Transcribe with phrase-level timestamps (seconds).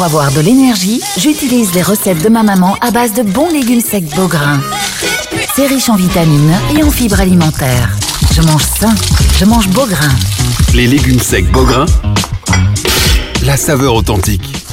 [0.00, 3.82] Pour avoir de l'énergie, j'utilise les recettes de ma maman à base de bons légumes
[3.82, 4.58] secs Beaugrain.
[5.54, 7.90] C'est riche en vitamines et en fibres alimentaires.
[8.32, 8.94] Je mange sain,
[9.38, 10.08] je mange Beaugrain.
[10.72, 11.84] Les légumes secs Beaugrain,
[13.42, 14.64] la saveur authentique.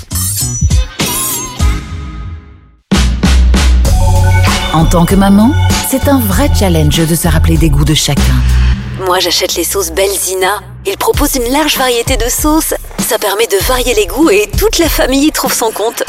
[4.73, 5.51] En tant que maman,
[5.91, 8.21] c'est un vrai challenge de se rappeler des goûts de chacun.
[9.05, 10.61] Moi, j'achète les sauces Belzina.
[10.89, 12.73] Ils proposent une large variété de sauces.
[13.05, 16.01] Ça permet de varier les goûts et toute la famille y trouve son compte.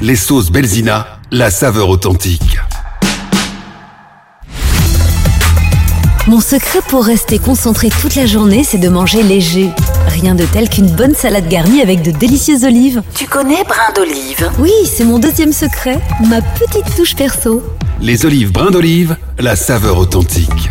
[0.00, 2.58] Les sauces Belzina, la saveur authentique.
[6.28, 9.70] Mon secret pour rester concentré toute la journée, c'est de manger léger.
[10.06, 13.02] Rien de tel qu'une bonne salade garnie avec de délicieuses olives.
[13.16, 14.48] Tu connais brin d'olive?
[14.60, 17.64] Oui, c'est mon deuxième secret, ma petite touche perso.
[18.00, 20.70] Les olives brin d'olive, la saveur authentique.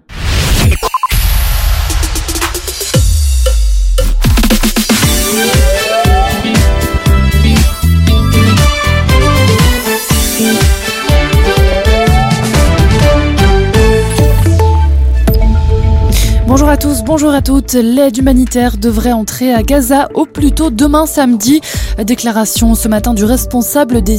[16.51, 17.73] amor à tous, bonjour à toutes.
[17.73, 21.59] L'aide humanitaire devrait entrer à Gaza au plus tôt demain samedi.
[22.01, 24.17] Déclaration ce matin du responsable des,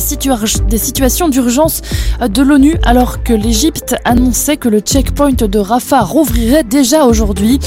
[0.69, 1.81] des situations d'urgence
[2.21, 7.59] de l'ONU alors que l'Égypte annonçait que le checkpoint de Rafah rouvrirait déjà aujourd'hui.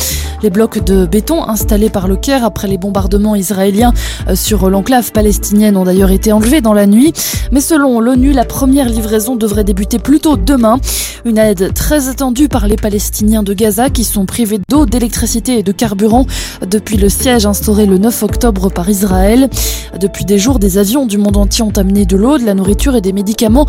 [0.43, 3.93] Les blocs de béton installés par le Caire après les bombardements israéliens
[4.35, 7.11] sur l'enclave palestinienne ont d'ailleurs été enlevés dans la nuit.
[7.51, 10.77] Mais selon l'ONU, la première livraison devrait débuter plus tôt demain.
[11.25, 15.71] Une aide très attendue par les Palestiniens de Gaza qui sont privés d'électricité et de
[15.71, 16.25] carburant
[16.69, 19.49] depuis le siège instauré le 9 octobre par Israël.
[19.97, 22.97] Depuis des jours, des avions du monde entier ont amené de l'eau, de la nourriture
[22.97, 23.65] et des médicaments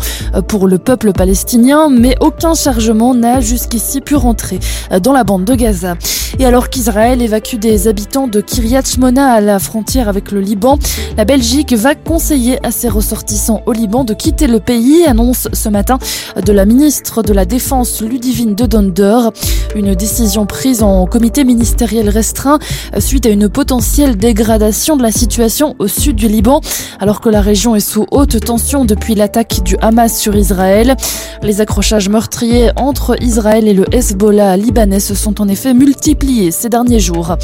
[0.49, 4.59] pour le peuple palestinien, mais aucun chargement n'a jusqu'ici pu rentrer
[5.01, 5.95] dans la bande de Gaza.
[6.39, 10.77] Et alors qu'Israël évacue des habitants de Kiryat Shmona à la frontière avec le Liban,
[11.15, 15.69] la Belgique va conseiller à ses ressortissants au Liban de quitter le pays, annonce ce
[15.69, 15.99] matin
[16.43, 19.29] de la ministre de la Défense Ludivine de Donder.
[19.75, 22.59] Une décision prise en comité ministériel restreint
[22.99, 26.61] suite à une potentielle dégradation de la situation au sud du Liban,
[26.99, 30.95] alors que la région est sous haute tension depuis l'attaque du Hamas sur Israël.
[31.43, 36.69] Les accrochages meurtriers entre Israël et le Hezbollah libanais se sont en effet multipliés ces
[36.69, 37.35] derniers jours.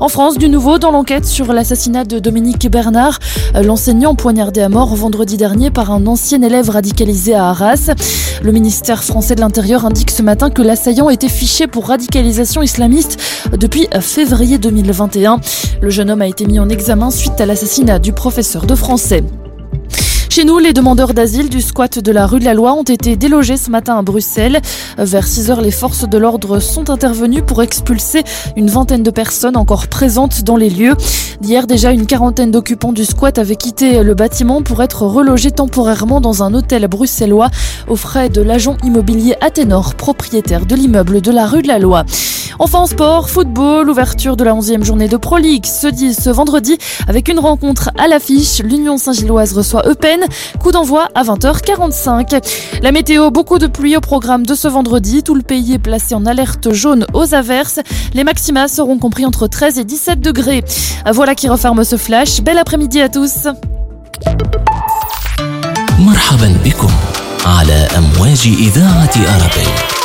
[0.00, 3.18] En France, du nouveau dans l'enquête sur l'assassinat de Dominique Bernard,
[3.54, 7.90] l'enseignant poignardé à mort vendredi dernier par un ancien élève radicalisé à Arras.
[8.42, 12.62] Le ministère français de l'Intérieur indique ce matin que l'assaillant était fiché pour radicalisation
[13.56, 15.40] depuis février 2021.
[15.80, 19.22] Le jeune homme a été mis en examen suite à l'assassinat du professeur de français.
[20.30, 23.16] Chez nous, les demandeurs d'asile du squat de la rue de la Loi ont été
[23.16, 24.60] délogés ce matin à Bruxelles.
[24.96, 28.22] Vers 6 heures, les forces de l'ordre sont intervenues pour expulser
[28.54, 30.94] une vingtaine de personnes encore présentes dans les lieux.
[31.40, 36.20] D'hier, déjà, une quarantaine d'occupants du squat avaient quitté le bâtiment pour être relogés temporairement
[36.20, 37.50] dans un hôtel bruxellois
[37.88, 42.04] aux frais de l'agent immobilier Athénor, propriétaire de l'immeuble de la rue de la Loi.
[42.62, 46.76] Enfin en sport, football, ouverture de la 11e journée de Pro League ce, ce vendredi
[47.08, 48.60] avec une rencontre à l'affiche.
[48.62, 50.19] L'Union Saint-Gilloise reçoit Eupen.
[50.61, 52.79] Coup d'envoi à 20h45.
[52.81, 55.23] La météo, beaucoup de pluie au programme de ce vendredi.
[55.23, 57.79] Tout le pays est placé en alerte jaune aux averses.
[58.13, 60.63] Les maxima seront compris entre 13 et 17 degrés.
[61.11, 62.41] Voilà qui referme ce flash.
[62.41, 63.47] Bel après-midi à tous.
[65.99, 66.91] مرحبا بكم
[67.45, 69.98] على أمواج إذاعة أرابيل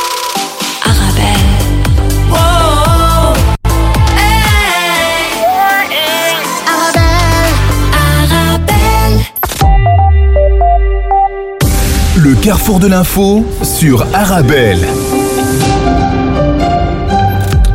[12.26, 14.80] Le carrefour de l'info sur Arabelle.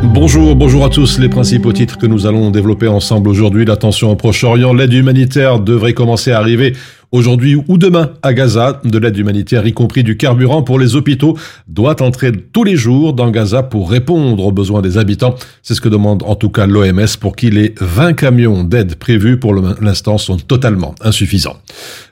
[0.02, 1.18] Bonjour, bonjour à tous.
[1.18, 3.64] Les principaux titres que nous allons développer ensemble aujourd'hui.
[3.64, 6.76] La tension au Proche-Orient, l'aide humanitaire devrait commencer à arriver
[7.12, 8.80] aujourd'hui ou demain à Gaza.
[8.84, 11.38] De l'aide humanitaire, y compris du carburant pour les hôpitaux,
[11.68, 15.36] doit entrer tous les jours dans Gaza pour répondre aux besoins des habitants.
[15.62, 19.38] C'est ce que demande en tout cas l'OMS pour qui les 20 camions d'aide prévus
[19.38, 21.56] pour l'instant sont totalement insuffisants.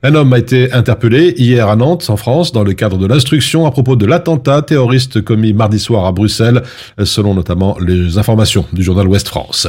[0.02, 3.66] Un homme a été interpellé hier à Nantes, en France, dans le cadre de l'instruction
[3.66, 6.62] à propos de l'attentat terroriste commis mardi soir à Bruxelles,
[7.02, 9.66] selon notamment les informations du journal Ouest France.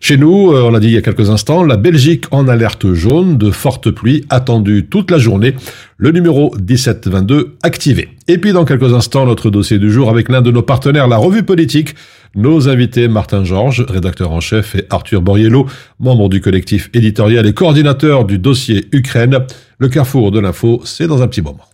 [0.00, 3.38] Chez nous, on l'a dit il y a quelques instants, la Belgique en alerte jaune
[3.38, 5.54] de fortes pluies attendues toute la journée.
[5.96, 8.08] Le numéro 1722 activé.
[8.28, 11.16] Et puis dans quelques instants, notre dossier du jour avec l'un de nos partenaires, la
[11.16, 11.94] revue politique.
[12.34, 15.66] Nos invités, Martin Georges, rédacteur en chef, et Arthur Boriello,
[16.00, 19.40] membre du collectif éditorial et coordinateur du dossier Ukraine.
[19.78, 21.64] Le carrefour de l'info, c'est dans un petit moment.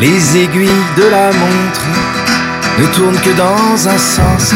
[0.00, 2.13] Les aiguilles de la montre
[2.78, 4.54] ne tournent que dans un sens.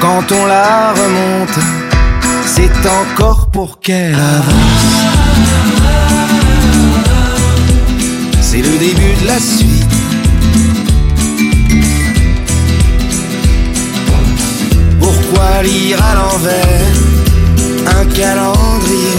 [0.00, 1.58] Quand on la remonte,
[2.46, 4.98] c'est encore pour qu'elle avance.
[8.40, 9.86] C'est le début de la suite.
[15.00, 17.08] Pourquoi lire à l'envers
[18.00, 19.16] un calendrier,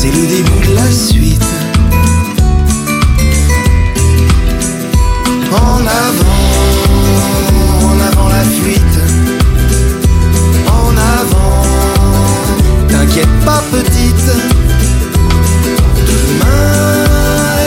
[0.06, 1.44] c'est le début de la suite.
[5.52, 6.42] En avant,
[7.88, 9.00] en avant la fuite.
[10.68, 10.92] En
[11.22, 11.64] avant,
[12.88, 14.30] t'inquiète pas petite.
[16.08, 17.06] Demain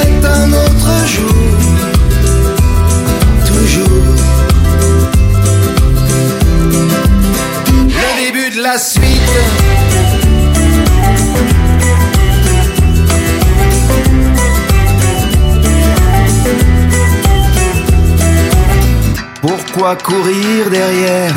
[0.04, 1.58] est un autre jour.
[3.46, 4.14] Toujours.
[7.88, 9.07] Le début de la suite.
[19.96, 21.32] Courir derrière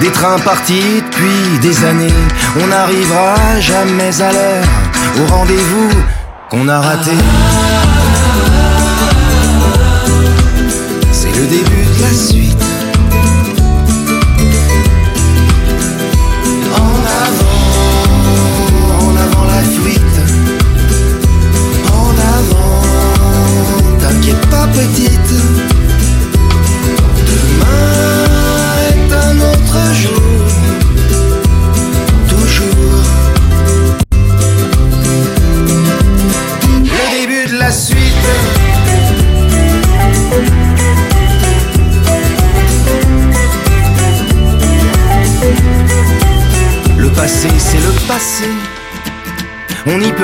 [0.00, 2.12] des trains partis depuis des années
[2.60, 4.64] On n'arrivera jamais à l'heure
[5.20, 5.90] au rendez-vous
[6.50, 7.12] qu'on a raté.
[11.12, 12.39] C'est le début de la suite.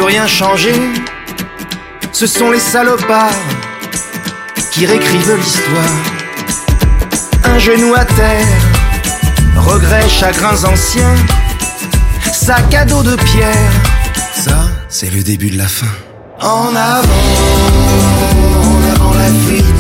[0.05, 0.75] Rien changer.
[2.13, 3.31] Ce sont les salopards
[4.73, 5.97] qui réécrivent l'histoire.
[7.45, 8.47] Un genou à terre,
[9.57, 11.15] regrets, chagrins anciens,
[12.33, 13.73] sac à dos de pierre.
[14.35, 15.87] Ça, c'est le début de la fin.
[16.41, 17.23] En avant,
[18.63, 19.76] en avant la fuite.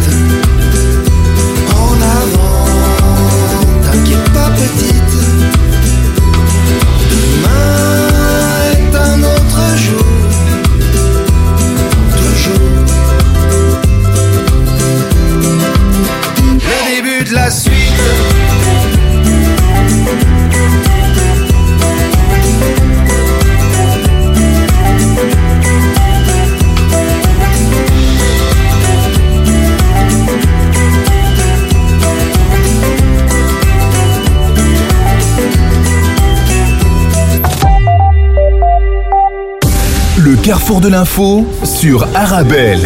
[40.46, 42.78] Carrefour de l'info sur Arabelle.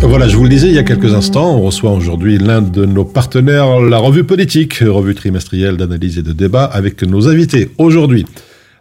[0.00, 2.86] Voilà, je vous le disais il y a quelques instants, on reçoit aujourd'hui l'un de
[2.86, 8.24] nos partenaires, la revue politique, revue trimestrielle d'analyse et de débat, avec nos invités aujourd'hui.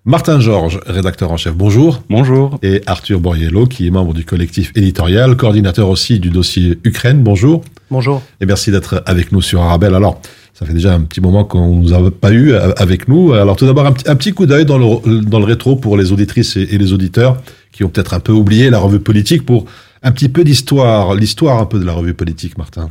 [0.05, 2.03] Martin Georges, rédacteur en chef, bonjour.
[2.09, 2.57] Bonjour.
[2.63, 7.65] Et Arthur Boriello, qui est membre du collectif éditorial, coordinateur aussi du dossier Ukraine, bonjour.
[7.91, 8.21] Bonjour.
[8.39, 9.95] Et merci d'être avec nous sur Arabelle.
[9.95, 10.21] Alors,
[10.53, 13.33] ça fait déjà un petit moment qu'on ne nous a pas eu avec nous.
[13.33, 16.93] Alors tout d'abord, un, petit- coup d'œil dans le, rétro pour les auditrices et, les
[16.93, 17.41] auditeurs
[17.71, 19.65] qui ont peut-être un peu oublié la revue politique pour
[20.03, 22.89] un petit peu d'histoire, l'histoire un peu de la revue politique, Martin.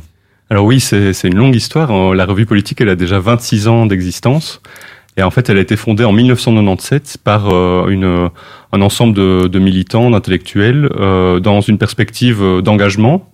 [0.49, 1.89] Alors oui, c'est une longue histoire.
[1.91, 4.61] Euh, La revue politique, elle a déjà 26 ans d'existence.
[5.15, 8.29] Et en fait, elle a été fondée en 1997 par euh, une,
[8.71, 13.29] un ensemble de, militants, d'intellectuels, euh, dans une perspective euh, d'engagement.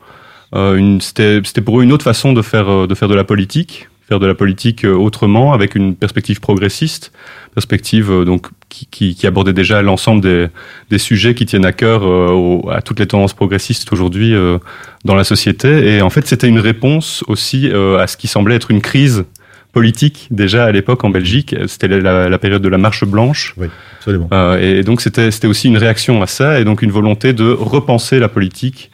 [0.56, 4.28] Euh, C'était pour eux une autre façon euh, de faire de la politique, faire de
[4.28, 7.12] la politique euh, autrement, avec une perspective progressiste,
[7.54, 10.48] perspective euh, donc qui, qui, qui abordait déjà l'ensemble des,
[10.90, 14.58] des sujets qui tiennent à cœur euh, au- à toutes les tendances progressistes aujourd'hui euh,
[15.06, 15.70] dans la société.
[15.96, 19.26] Et en fait, c'était une réponse aussi euh, à ce qui semblait être une crise
[19.72, 21.56] politique déjà à l'époque en Belgique.
[21.68, 23.54] C'était la, la période de la marche blanche.
[23.58, 23.68] Oui,
[24.00, 24.28] absolument.
[24.34, 27.48] Euh, et donc c'était c'était aussi une réaction à ça et donc une volonté de
[27.52, 28.90] repenser la politique,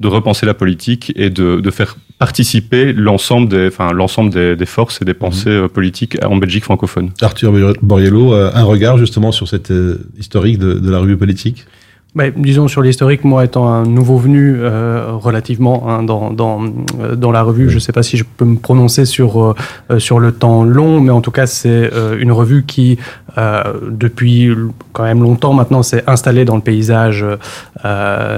[0.00, 4.66] de repenser la politique et de, de faire participer l'ensemble des, enfin, l'ensemble des, des,
[4.76, 5.68] forces et des pensées mhm.
[5.68, 7.10] politiques en Belgique francophone.
[7.20, 7.52] Arthur
[7.82, 9.72] Boriello, un regard justement sur cette
[10.18, 11.66] historique de, de la revue politique?
[12.14, 16.62] Bah, disons sur l'historique, moi étant un nouveau venu euh, relativement hein, dans, dans,
[17.00, 19.98] euh, dans, la revue, je ne sais pas si je peux me prononcer sur, euh,
[19.98, 22.98] sur le temps long, mais en tout cas c'est euh, une revue qui
[23.38, 24.50] euh, depuis
[24.92, 27.24] quand même longtemps maintenant s'est installée dans le paysage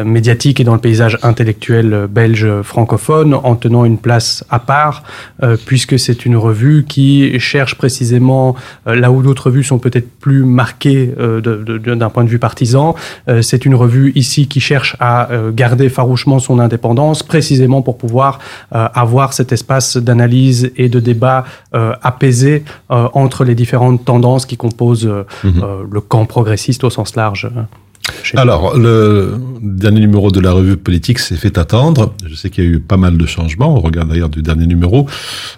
[0.04, 5.02] médiatique et dans le paysage intellectuel belge francophone en tenant une place à part,
[5.66, 8.54] puisque c'est une revue qui cherche précisément
[8.86, 12.94] là où d'autres revues sont peut-être plus marquées d'un point de vue partisan,
[13.42, 18.38] c'est une revue ici qui cherche à euh, garder farouchement son indépendance, précisément pour pouvoir
[18.74, 24.56] euh, avoir cet espace d'analyse et de débat euh, apaisé entre les différentes tendances qui
[24.56, 25.24] composent mhm.
[25.90, 27.50] le camp progressiste au sens large.
[28.34, 32.12] Alors, le dernier numéro de la revue politique s'est fait attendre.
[32.26, 33.74] Je sais qu'il y a eu pas mal de changements.
[33.76, 35.06] On regarde d'ailleurs du dernier numéro.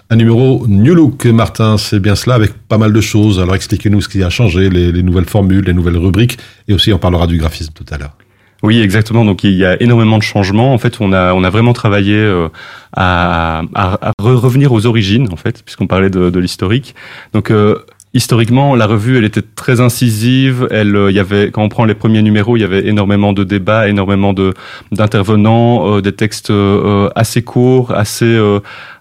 [0.09, 3.39] Un numéro New Look, Martin, c'est bien cela, avec pas mal de choses.
[3.39, 6.93] Alors, expliquez-nous ce qui a changé, les, les, nouvelles formules, les nouvelles rubriques, et aussi
[6.93, 8.15] on parlera du graphisme tout à l'heure.
[8.63, 9.23] Oui, exactement.
[9.23, 10.73] Donc il y a énormément de changements.
[10.73, 12.49] En fait, on a on a vraiment travaillé euh,
[12.93, 16.95] à, à, revenir aux origines, en fait, puisqu'on parlait de, de l'historique.
[17.33, 20.67] Donc euh, historiquement, la revue, elle était très incisive.
[20.71, 23.33] Elle, il euh, y avait, quand on prend les premiers numéros, il y avait énormément
[23.33, 24.53] de débats, énormément de
[24.91, 28.39] d'intervenants, euh, des textes euh, assez courts, assez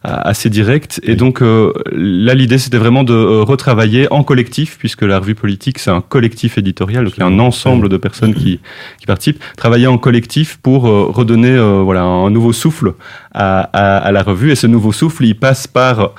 [0.03, 1.01] assez directs.
[1.03, 5.91] Et donc là, l'idée, c'était vraiment de retravailler en collectif, puisque la revue politique, c'est
[5.91, 8.61] un collectif éditorial, donc il y a un ensemble de personnes qui
[9.01, 9.43] qui participent.
[9.57, 12.95] Travailler en collectif pour redonner voilà un nouveau souffle
[13.35, 14.53] à, à, à la revue.
[14.53, 16.15] Et ce nouveau souffle, il passe par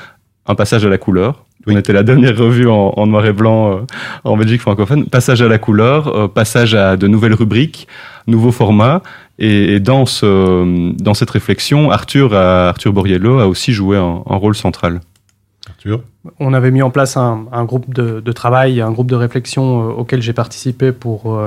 [0.47, 3.81] un passage à la couleur, on était la dernière revue en, noir et blanc euh,
[4.23, 5.05] en Belgique francophone.
[5.05, 7.87] Passage à la couleur, euh, passage à de nouvelles rubriques,
[8.27, 9.01] nouveaux formats.
[9.39, 14.55] Et, dans, ce, dans cette réflexion, Arthur, Arthur Boriello a aussi joué un, un rôle
[14.55, 14.99] central.
[15.69, 16.01] Arthur?
[16.39, 20.21] On avait mis en place un, groupe de, travail, un groupe de réflexion euh, auquel
[20.21, 21.39] j'ai participé pour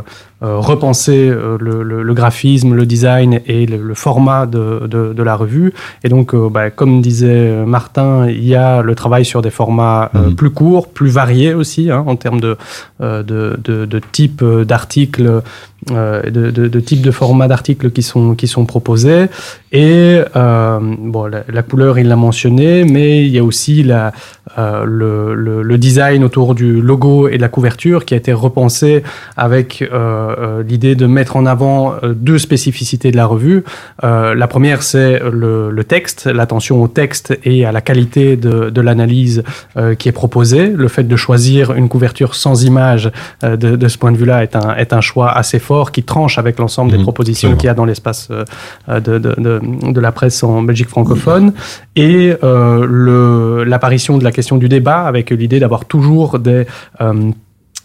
[0.42, 5.72] euh, euh, repenser le, graphisme, le design et le, format de, la revue.
[6.02, 10.34] Et donc, bah, comme disait Martin, il y a le travail sur des formats mhm.
[10.34, 12.56] plus courts, plus variés aussi, hein, en termes de,
[13.00, 15.42] de, type d'articles.
[15.86, 19.26] de, type de format d'articles qui sont, qui sont proposés.
[19.72, 24.12] Et bon, la, couleur, il l'a mentionné, mais il y a aussi la,
[24.58, 29.02] euh, le, le, design autour du logo et de la couverture qui a été repensé
[29.36, 30.29] avec euh, euh,
[30.66, 33.64] l'idée de mettre en avant deux spécificités de la revue.
[34.02, 38.80] la première, c'est le, le, texte, l'attention au texte et à la qualité de, de
[38.80, 39.42] l'analyse
[39.98, 40.68] qui est proposée.
[40.68, 43.10] Le fait de choisir une couverture sans image
[43.42, 46.38] de, de, ce point de vue-là est un, est un choix assez fort qui tranche
[46.38, 48.28] avec l'ensemble des mmh, propositions qu'il y a dans l'espace
[48.88, 51.52] de, de, la presse en Belgique francophone.
[51.96, 56.66] Et l'apparition de la question du débat avec l'idée d'avoir toujours des
[57.00, 57.30] euh,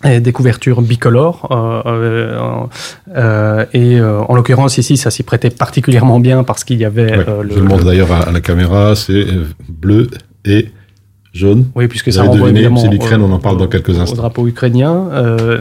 [0.03, 2.67] des couvertures bicolores euh,
[3.15, 7.49] euh, et en l'occurrence ici ça s'y prêtait particulièrement bien parce qu'il y avait le,
[7.49, 9.25] je le montre d'ailleurs à, la caméra c'est
[9.67, 10.09] bleu
[10.43, 10.69] et
[11.33, 11.65] jaune.
[11.75, 14.13] Oui, puisque ça renvoie évidemment c'est l'Ukraine, on en parle dans quelques instants.
[14.13, 15.09] Au drapeau ukrainien,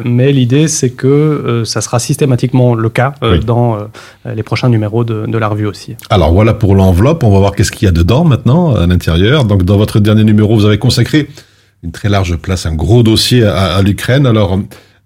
[0.04, 3.14] mais l'idée c'est que ça sera systématiquement le cas
[3.46, 3.78] dans
[4.26, 5.96] les prochains numéros de, de, la revue aussi.
[6.10, 9.44] Alors voilà pour l'enveloppe, on va voir qu'est-ce qu'il y a dedans maintenant à l'intérieur.
[9.44, 11.28] Donc dans votre dernier numéro, vous avez consacré
[11.84, 14.26] une très large place, un gros dossier à, l'Ukraine.
[14.26, 14.58] Alors,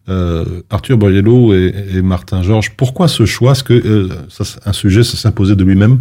[0.08, 3.52] euh, Arthur Boyello et, Martin Georges, pourquoi ce choix?
[3.52, 4.08] Est-ce que euh,
[4.64, 6.00] un sujet s'imposait de lui-même?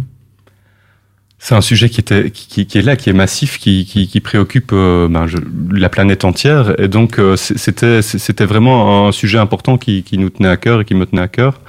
[1.38, 4.20] C'est un sujet qui, était, qui, qui, est là, qui est massif, qui, qui, qui
[4.20, 5.26] préoccupe euh, ben,
[5.70, 6.80] la planète entière.
[6.80, 10.84] Et donc, c'était, c'était vraiment un sujet important qui, qui nous tenait à cœur et
[10.84, 11.60] qui me tenait à cœur.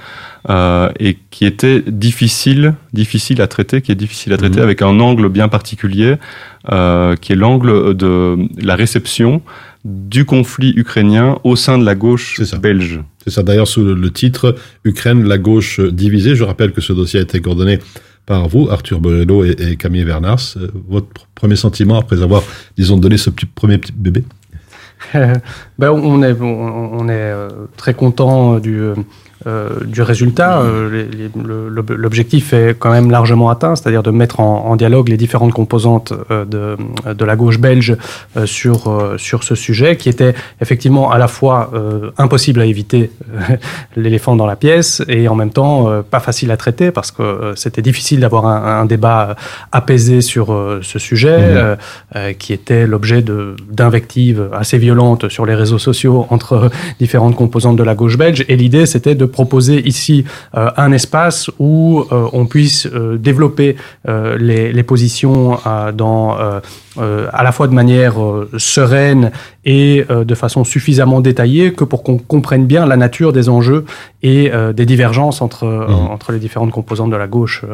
[0.48, 4.62] Euh, et qui était difficile, difficile à traiter, qui est difficile à traiter mhm.
[4.62, 6.16] avec un angle bien particulier,
[6.72, 9.42] euh, qui est l'angle de la réception
[9.84, 13.00] du conflit ukrainien au sein de la gauche belge.
[13.22, 16.34] C'est ça, d'ailleurs sous le titre Ukraine, la gauche divisée.
[16.34, 17.78] Je rappelle que ce dossier a été coordonné
[18.26, 20.54] par vous, Arthur Borello et, Camille Vernars.
[20.56, 22.42] Euh, votre premier sentiment après avoir,
[22.76, 24.24] disons, donné ce petit, premier petit bébé?
[25.78, 27.32] Ben, on est, on, est
[27.78, 28.92] très content du,
[29.46, 30.60] euh, du résultat.
[30.60, 31.08] Euh,
[31.88, 36.12] L'objectif est quand même largement atteint, c'est-à-dire de mettre en, en, dialogue les différentes composantes
[36.30, 36.76] euh, de,
[37.10, 37.96] de, la gauche belge
[38.44, 41.70] sur, sur ce sujet, qui était effectivement à la fois
[42.18, 43.10] impossible à éviter,
[43.96, 47.82] l'éléphant dans la pièce, et en même temps pas facile à traiter, parce que c'était
[47.82, 49.36] difficile d'avoir un, un, débat
[49.72, 50.48] apaisé sur
[50.82, 51.76] ce sujet,
[52.14, 52.34] mmh.
[52.38, 57.94] qui était l'objet d'invectives assez violentes sur les réseaux sociaux entre différentes composantes de la
[57.94, 58.44] gauche belge.
[58.48, 62.86] Et l'idée, c'était de proposer ici un espace où on puisse
[63.18, 65.58] développer les, les, positions
[65.94, 66.36] dans
[66.98, 68.14] à la fois de manière
[68.58, 69.30] sereine
[69.64, 73.84] et de façon suffisamment détaillée que pour qu'on comprenne bien la nature des enjeux
[74.22, 76.10] et des divergences entre, mmh.
[76.10, 77.64] entre les différentes composantes de la gauche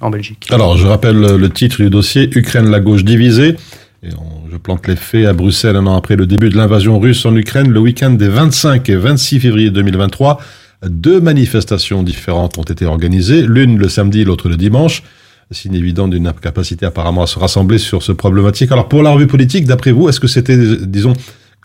[0.00, 0.46] en Belgique.
[0.50, 3.56] Alors, je rappelle le titre du dossier Ukraine, la gauche divisée.
[4.02, 4.10] Et
[4.52, 7.34] je plante les faits à Bruxelles un an après le début de l'invasion russe en
[7.34, 10.38] Ukraine, le week-end des 25 et 26 février 2023.
[10.88, 15.02] Deux manifestations différentes ont été organisées, l'une le samedi, l'autre le dimanche.
[15.52, 18.72] Signe évident d'une incapacité apparemment à se rassembler sur ce problématique.
[18.72, 21.12] Alors pour la revue politique, d'après vous, est-ce que c'était, disons,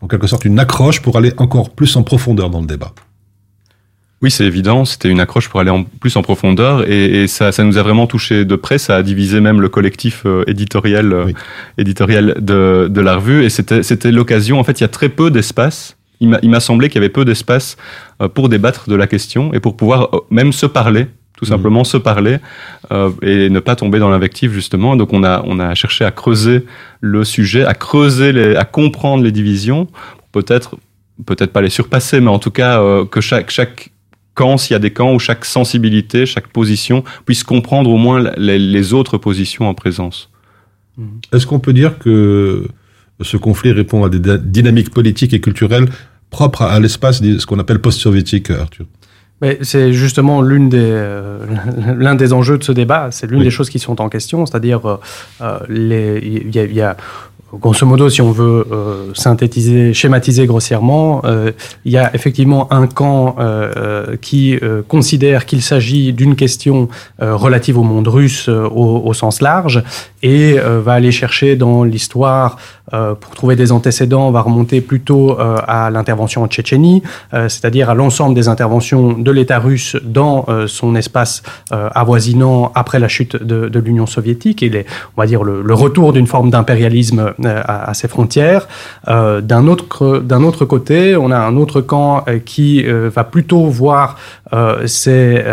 [0.02, 2.94] en quelque sorte une accroche pour aller encore plus en profondeur dans le débat?
[4.22, 4.86] Oui, c'est évident.
[4.86, 7.84] C'était une accroche pour aller en plus en profondeur et, et ça, ça, nous a
[7.84, 8.78] vraiment touché de près.
[8.78, 11.32] Ça a divisé même le collectif euh, éditorial, euh,
[11.80, 14.60] éditorial de, de, la revue et c'était l'occasion.
[14.60, 15.98] En fait, il y a très peu d'espace.
[16.22, 17.76] Il m'a, semblé qu'il y avait peu d'espace
[18.22, 21.08] euh, pour débattre de la question et pour pouvoir même se parler
[21.42, 21.50] tout mmh.
[21.50, 22.38] simplement se parler
[22.92, 24.96] euh, et ne pas tomber dans l'invective justement.
[24.96, 26.66] Donc on a on a cherché à creuser
[27.00, 29.88] le sujet, à creuser les, à comprendre les divisions,
[30.32, 30.78] peut-être
[31.26, 33.90] peut-être pas les surpasser, mais en tout cas euh, que chaque chaque
[34.34, 38.32] quand s'il y a des camps où chaque sensibilité, chaque position puisse comprendre au moins
[38.38, 40.30] les, autres positions en présence.
[40.98, 41.06] Mmh.
[41.34, 42.68] Est-ce qu'on peut dire que
[43.20, 45.88] ce conflit répond à des dynamiques politiques et culturelles
[46.32, 48.86] propres à l'espace, ce qu'on appelle post-soviétique, Arthur.
[49.62, 51.40] C'est justement l'une des euh,
[51.98, 53.10] l'un des enjeux de ce débat.
[53.12, 54.98] C'est l'une des choses qui sont en question, c'est-à-dire euh,
[55.42, 56.96] euh il y, y, a
[57.60, 61.52] Grosso modo, si on veut euh, synthétiser, schématiser grossièrement, euh,
[61.84, 66.88] il y a effectivement un camp euh, qui considère qu'il s'agit d'une question
[67.20, 69.84] relative au monde russe au, au, sens large
[70.24, 72.58] et va aller chercher dans l'histoire
[72.90, 78.48] pour trouver des antécédents, va remonter plutôt à l'intervention en Tchétchénie, c'est-à-dire à, l'ensemble des
[78.48, 84.62] interventions de l'État russe dans son espace avoisinant après la chute de, de l'Union soviétique.
[84.64, 84.86] Et les,
[85.18, 88.68] on va dire le, le retour d'une forme d'impérialisme euh, à, ses frontières.
[89.08, 93.66] Euh, d'un autre d'un autre côté, on a un autre camp euh, qui va plutôt
[93.66, 94.18] voir
[94.86, 95.44] ces,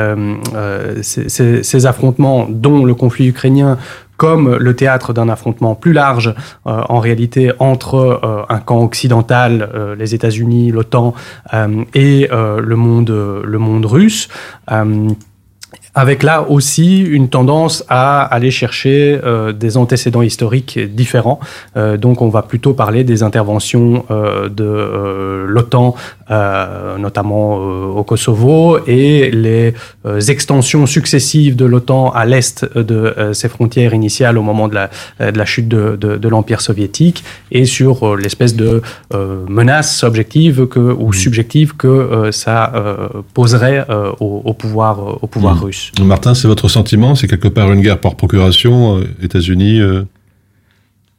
[1.84, 3.78] affrontements, dont le conflit ukrainien,
[4.16, 10.72] comme le théâtre d'un affrontement plus large, en réalité, entre un camp occidental, les États-Unis,
[10.72, 11.14] l'OTAN,
[11.94, 13.10] et le monde,
[13.44, 14.28] le monde russe
[15.98, 21.40] avec là aussi une tendance à aller chercher euh, des antécédents historiques différents.
[21.76, 25.96] Euh, donc on va plutôt parler des interventions euh, de l'OTAN,
[26.30, 29.74] notamment au Kosovo, et les
[30.30, 35.38] extensions successives de l'OTAN à l'est de ses frontières initiales au moment de la, de
[35.38, 38.82] la chute de, de, de l'Empire soviétique, et sur l'espèce de
[39.48, 41.14] menace objective que, ou mmh.
[41.14, 42.72] subjective que ça
[43.34, 43.86] poserait
[44.20, 45.64] au, au, pouvoir, au pouvoir mmh.
[45.64, 45.92] russe.
[46.02, 47.14] Martin, c'est votre sentiment?
[47.14, 50.02] C'est quelque part une guerre par procuration, euh, États-Unis euh,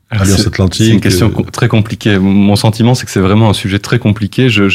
[0.09, 0.85] Alliance Atlantique.
[0.85, 2.17] C'est une question euh, très compliquée.
[2.17, 4.49] Mon sentiment, c'est que c'est vraiment un sujet très compliqué.
[4.49, 4.67] Je,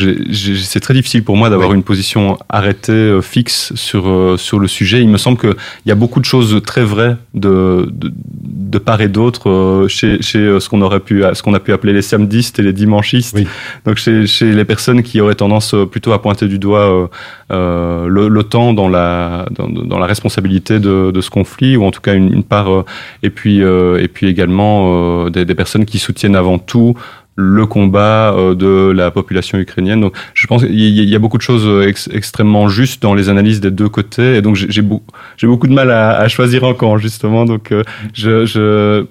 [0.63, 5.01] c'est très difficile pour moi d'avoir une position arrêtée, fixe sur sur le sujet.
[5.01, 5.55] Il me semble qu'il
[5.87, 10.61] y a beaucoup de choses très vraies de, de, de part et d'autre chez, chez
[10.61, 13.37] ce qu'on aurait pu, ce qu'on a pu appeler les samedistes et les dimanchistes.
[13.85, 17.11] Donc chez, chez les personnes qui auraient tendance plutôt à pointer du doigt
[17.53, 22.01] euh, l'OTAN dans la dans, dans, la responsabilité de, de, ce conflit ou en tout
[22.01, 22.85] cas une, une part euh,
[23.23, 26.95] et puis euh, et puis également des, des, personnes qui soutiennent avant tout
[27.37, 30.01] le combat de la population ukrainienne.
[30.01, 31.69] Donc, je pense qu'il y a beaucoup de choses
[32.13, 34.37] extrêmement justes dans les analyses des deux côtés.
[34.37, 37.45] Et donc, j'ai beaucoup de mal à, choisir un camp, justement.
[37.45, 37.75] Donc,
[38.13, 39.05] je,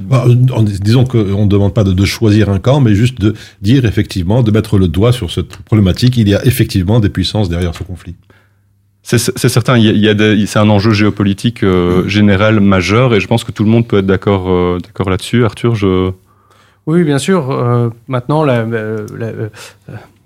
[0.00, 4.42] bah, disons qu'on ne demande pas de, choisir un camp, mais juste de dire effectivement,
[4.42, 6.16] de mettre le doigt sur cette problématique.
[6.16, 8.16] Il y a effectivement des puissances derrière ce conflit.
[9.06, 13.26] C'est certain, il y a, a c'est un enjeu géopolitique euh, général majeur, et je
[13.26, 15.44] pense que tout le monde peut être d'accord euh, d'accord là-dessus.
[15.44, 16.10] Arthur, je.
[16.86, 17.50] Oui, bien sûr.
[17.50, 19.32] Euh, maintenant, la, la,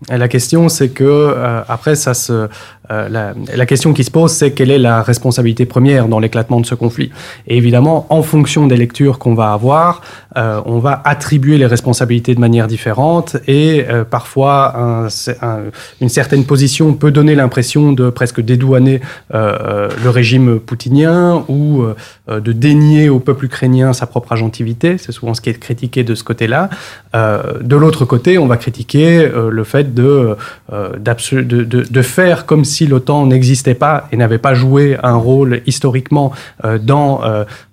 [0.09, 2.49] la question, c'est que euh, après, ça se,
[2.91, 6.61] euh, la, la, question qui se pose, c'est quelle est la responsabilité première dans l'éclatement
[6.61, 7.11] de ce conflit.
[7.47, 10.03] Et évidemment, en fonction des lectures qu'on va avoir,
[10.37, 15.09] euh, on va attribuer les responsabilités de manière différente, et euh, parfois un,
[15.43, 15.59] un,
[16.01, 19.01] une certaine position peut donner l'impression de presque dédouaner
[19.35, 21.85] euh, le régime poutinien ou
[22.29, 24.99] de dénier au peuple ukrainien sa propre agentivité.
[24.99, 26.69] C'est souvent ce qui est critiqué de ce côté-là.
[27.15, 30.37] de l'autre côté, on va critiquer le fait fait de,
[30.71, 35.61] de, de, de, faire comme si l'OTAN n'existait pas et n'avait pas joué un rôle
[35.67, 36.33] historiquement
[36.81, 37.21] dans,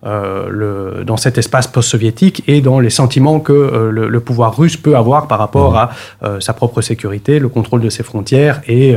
[0.03, 4.95] le, dans cet espace post-soviétique et dans les sentiments que le, le, pouvoir russe peut
[4.95, 6.25] avoir par rapport mmh.
[6.25, 8.95] à sa propre sécurité, le contrôle de ses frontières et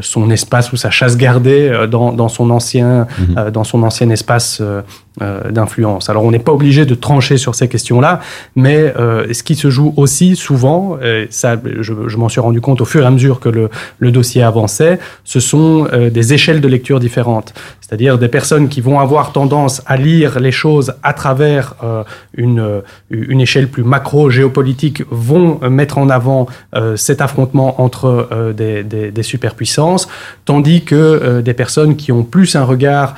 [0.00, 3.50] son espace ou sa chasse gardée dans, dans son ancien, mmh.
[3.50, 4.82] dans son ancien espace euh,
[5.20, 6.10] d'influence.
[6.10, 8.20] Alors on n'est pas obligé de trancher sur ces questions-là,
[8.56, 12.60] mais euh, ce qui se joue aussi souvent, et ça je, je m'en suis rendu
[12.60, 16.34] compte au fur et à mesure que le, le dossier avançait, ce sont euh, des
[16.34, 17.54] échelles de lecture différentes.
[17.86, 22.02] C'est-à-dire des personnes qui vont avoir tendance à lire les choses à travers euh,
[22.34, 28.82] une, une échelle plus macro-géopolitique vont mettre en avant euh, cet affrontement entre euh, des,
[28.84, 30.08] des, des, superpuissances,
[30.46, 33.14] tandis que des personnes qui ont plus un regard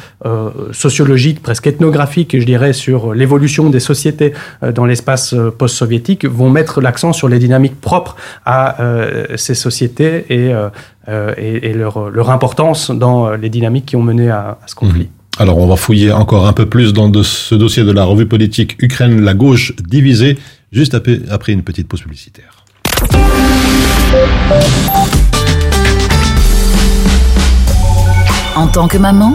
[0.72, 6.24] sociologique, presque ethnologique, ethnographique, je dirais, sur l'évolution des sociétés euh, dans l'espace euh, post-soviétique
[6.24, 10.52] vont mettre l'accent sur les dynamiques propres à euh, ces sociétés et,
[11.38, 15.04] et, et leur, leur, importance dans les dynamiques qui ont mené à, à ce conflit.
[15.04, 15.42] Mmh.
[15.42, 18.26] Alors on va fouiller encore un peu plus dans de ce dossier de la revue
[18.26, 20.38] politique Ukraine, la gauche divisée,
[20.72, 22.64] juste après, après une petite pause publicitaire.
[28.56, 29.34] En tant que maman,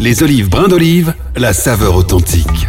[0.00, 2.68] Les olives brin d'olive, la saveur authentique.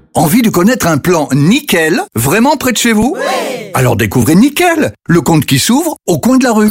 [0.13, 4.91] Envie de connaître un plan nickel, vraiment près de chez vous oui Alors découvrez Nickel,
[5.07, 6.69] le compte qui s'ouvre au coin de la rue.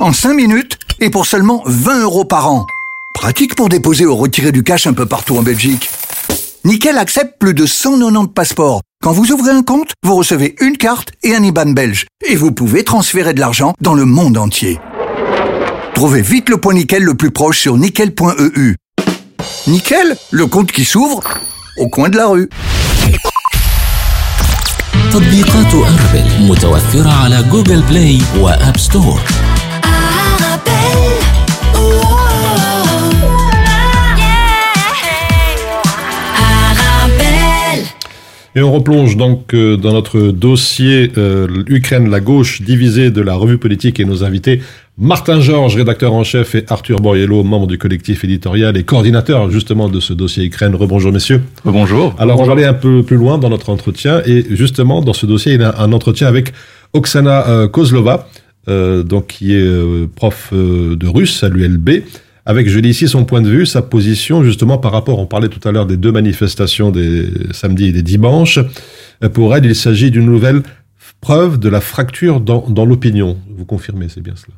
[0.00, 2.66] En 5 minutes et pour seulement 20 euros par an.
[3.12, 5.90] Pratique pour déposer ou retirer du cash un peu partout en Belgique.
[6.64, 8.80] Nickel accepte plus de 190 passeports.
[9.02, 12.06] Quand vous ouvrez un compte, vous recevez une carte et un IBAN belge.
[12.26, 14.80] Et vous pouvez transférer de l'argent dans le monde entier.
[15.94, 18.76] Trouvez vite le point Nickel le plus proche sur nickel.eu.
[19.66, 21.22] Nickel, le compte qui s'ouvre
[21.77, 22.49] au coin de la rue.
[25.13, 29.19] تطبيقات أربل متوفرة على جوجل بلاي وآب ستور
[38.55, 43.33] Et on replonge donc euh, dans notre dossier euh, Ukraine, la gauche divisée de la
[43.33, 44.61] revue politique et nos invités
[45.00, 49.88] Martin Georges, rédacteur en chef, et Arthur Boriello, membre du collectif éditorial et coordinateur justement
[49.88, 50.74] de ce dossier Ukraine.
[50.74, 51.40] Rebonjour messieurs.
[51.64, 52.16] Rebonjour.
[52.18, 55.24] Alors on va aller un peu plus loin dans notre entretien et justement dans ce
[55.24, 56.52] dossier il y a un entretien avec
[56.94, 58.28] Oksana euh, Kozlova,
[58.68, 62.02] euh, donc qui est euh, prof euh, de russe à l'ULB
[62.44, 65.50] avec, je lis ici, son point de vue, sa position, justement, par rapport, on parlait
[65.50, 68.58] tout à l'heure des deux manifestations des samedis et des dimanches.
[69.34, 70.62] Pour elle, il s'agit d'une nouvelle
[71.20, 73.36] preuve de la fracture dans, dans l'opinion.
[73.54, 74.54] Vous confirmez, c'est bien cela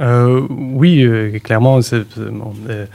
[0.00, 2.86] euh, oui, euh, clairement, c'est euh,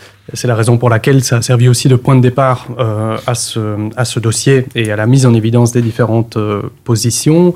[0.44, 3.90] la raison pour laquelle ça a servi aussi de point de départ euh, à, ce,
[3.96, 6.38] à ce dossier et à la mise en évidence des différentes
[6.84, 7.54] positions.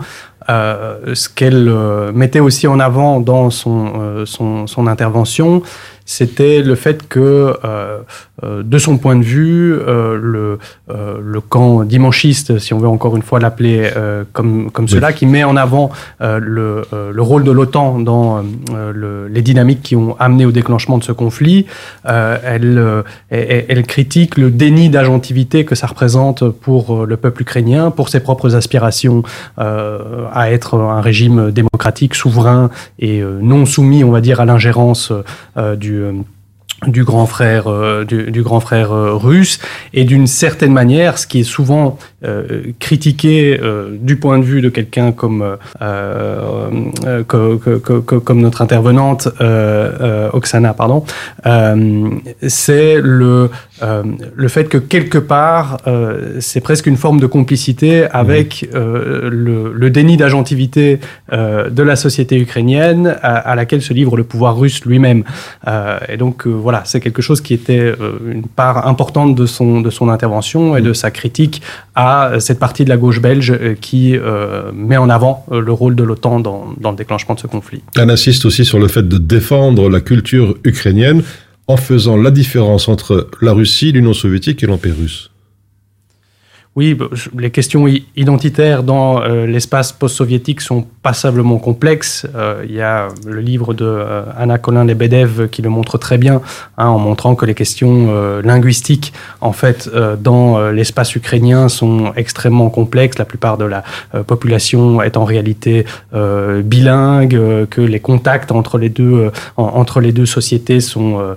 [0.50, 1.74] Ce qu'elle
[2.14, 5.62] mettait aussi en avant dans son, son, son intervention,
[6.06, 8.00] c'était le fait que, euh,
[8.44, 12.88] euh, de son point de vue, euh, le, euh, le camp dimanchiste, si on veut
[12.88, 14.92] encore une fois l'appeler euh, comme, comme oui.
[14.92, 19.28] cela, qui met en avant euh, le, euh, le rôle de l'OTAN dans euh, le,
[19.28, 21.66] les dynamiques qui ont amené au déclenchement de ce conflit,
[22.08, 27.92] euh, elle, elle, elle critique le déni d'agentivité que ça représente pour le peuple ukrainien,
[27.92, 29.24] pour ses propres aspirations
[29.60, 34.46] euh, à être un régime démocratique, souverain et euh, non soumis, on va dire, à
[34.46, 35.12] l'ingérence
[35.58, 36.24] euh, du du euh,
[36.88, 39.60] du grand frère euh, du, du grand frère euh, russe
[39.94, 41.98] et d'une certaine manière ce qui est souvent
[42.80, 43.60] critiquer
[44.00, 45.58] du point de vue de quelqu'un comme,
[47.28, 49.28] comme notre intervenante,
[50.32, 51.04] Oksana, pardon,
[52.48, 53.50] c'est le,
[53.82, 55.80] le fait que quelque part,
[56.40, 58.78] c'est presque une forme de complicité avec mmh.
[58.78, 64.86] le, le, déni d'agentivité de la société ukrainienne à, laquelle se livre le pouvoir russe
[64.86, 65.26] lui-même.
[66.08, 67.94] et donc voilà, c'est quelque chose qui était
[68.26, 71.62] une part importante de son, de son intervention et de sa critique
[71.96, 75.72] à cette partie de la gauche belge euh, qui euh, met en avant euh, le
[75.72, 77.82] rôle de l'OTAN dans, dans le déclenchement de ce conflit.
[77.96, 81.24] Elle insiste aussi sur le fait de défendre la culture ukrainienne
[81.68, 85.30] en faisant la différence entre la Russie, l'Union soviétique et l'Empire russe.
[86.76, 87.06] Oui, bah,
[87.38, 92.26] les questions identitaires dans euh, l'espace post-soviétique sont passablement complexes.
[92.34, 96.42] Euh, il y a le livre de euh, Anna Colin-Lebedev qui le montre très bien,
[96.80, 97.84] hein, en montrant que les questions
[98.44, 103.18] linguistiques, en fait, dans l'espace ukrainien sont extrêmement complexes.
[103.20, 103.84] La plupart de la
[104.26, 110.80] population est en réalité bilingue, que les contacts entre les deux, entre les deux sociétés
[110.80, 111.36] sont,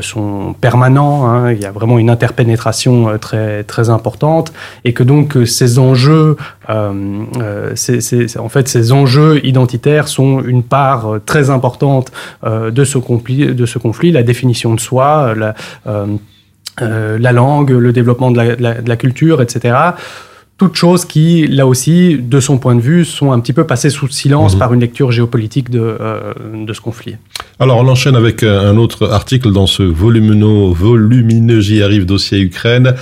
[0.00, 1.28] sont permanents.
[1.28, 1.52] Hein.
[1.52, 4.52] Il y a vraiment une interpénétration très, très importante
[4.84, 6.36] et que donc euh, ces enjeux,
[6.68, 7.74] euh, euh
[8.38, 12.12] en fait, ces enjeux identitaires sont une part euh, très importante
[12.44, 15.54] de ce conflit, de ce conflit, la définition de soi, la,
[16.80, 19.92] la langue, le développement de la, de la culture, etc
[20.58, 23.90] toutes choses qui, là aussi, de son point de vue, sont un petit peu passées
[23.90, 24.58] sous silence mhm.
[24.58, 26.32] par une lecture géopolitique de, euh,
[26.64, 27.16] de ce conflit.
[27.60, 32.40] Alors, on enchaîne avec euh, un autre article dans ce volumineux, volumineux J'y arrive dossier
[32.40, 32.94] Ukraine.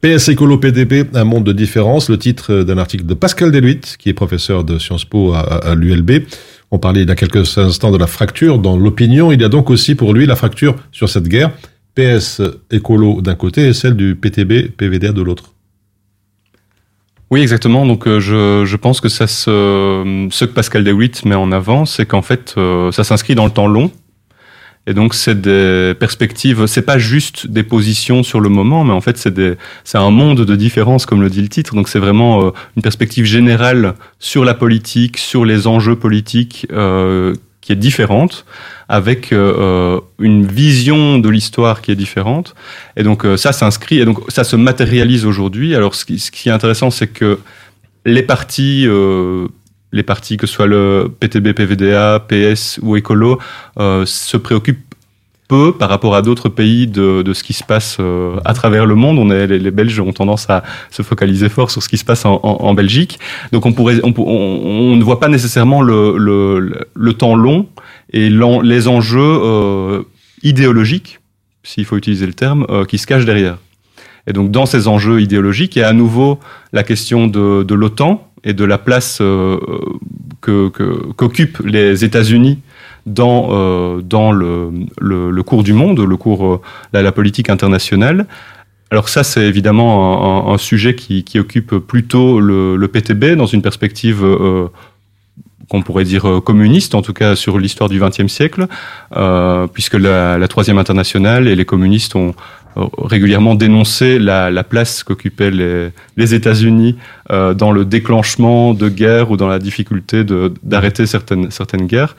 [0.00, 2.08] PS Écolo PDP, un monde de différence.
[2.08, 5.74] Le titre d'un article de Pascal Deluit, qui est professeur de Sciences Po à, à
[5.74, 6.24] l'ULB.
[6.70, 9.32] On parlait il y a quelques instants de la fracture dans l'opinion.
[9.32, 11.50] Il y a donc aussi pour lui la fracture sur cette guerre.
[11.94, 15.52] PS Écolo d'un côté et celle du PTB PVDA de l'autre.
[17.32, 17.86] Oui, exactement.
[17.86, 21.86] Donc, euh, je, je, pense que ça se, ce que Pascal DeWitt met en avant,
[21.86, 23.90] c'est qu'en fait, euh, ça s'inscrit dans le temps long.
[24.86, 26.66] Et donc, c'est des perspectives.
[26.66, 30.10] C'est pas juste des positions sur le moment, mais en fait, c'est des, c'est un
[30.10, 31.74] monde de différence, comme le dit le titre.
[31.74, 36.66] Donc, c'est vraiment euh, une perspective générale sur la politique, sur les enjeux politiques,
[37.62, 38.44] qui est différente
[38.88, 42.54] avec euh, euh, une vision de l'histoire qui est différente.
[42.96, 45.74] Et donc euh, ça s'inscrit et donc ça se matérialise aujourd'hui.
[45.74, 47.38] Alors ce qui, est intéressant, c'est que
[48.04, 48.86] les partis,
[49.92, 53.38] les partis que ce soit le PTB, PVDA, PS ou Écolo,
[53.78, 54.91] se préoccupent
[55.78, 57.98] par rapport à d'autres pays de, ce qui se passe
[58.44, 59.30] à travers le monde.
[59.30, 63.18] Les, Belges ont tendance à se focaliser fort sur ce qui se passe en, Belgique.
[63.52, 67.66] Donc on, ne voit pas nécessairement le, temps long
[68.12, 70.02] et les enjeux euh,
[70.42, 71.20] idéologiques,
[71.62, 73.58] s'il faut utiliser le terme, euh, qui se cachent derrière.
[74.26, 76.38] Et donc dans ces enjeux idéologiques, il y a à nouveau
[76.72, 79.58] la question de, l'OTAN et de la place euh,
[80.40, 82.58] qu'occupent les États-Unis
[83.06, 86.60] dans euh, dans le, le, le, cours du monde, le cours
[86.92, 88.26] la, la politique internationale.
[88.90, 93.46] Alors ça, c'est évidemment un, un, sujet qui, qui, occupe plutôt le, le, PTB dans
[93.46, 94.68] une perspective euh,
[95.70, 98.66] qu'on pourrait dire euh, communiste, en tout cas sur l'histoire du XXe siècle,
[99.16, 102.34] euh, puisque la, la, Troisième Internationale et les communistes ont
[102.76, 105.88] euh, régulièrement dénoncé la, la place qu'occupaient les,
[106.18, 106.96] les États-Unis
[107.30, 110.24] euh, dans le déclenchement de guerres ou dans la difficulté
[110.62, 112.16] d'arrêter certaines, certaines guerres.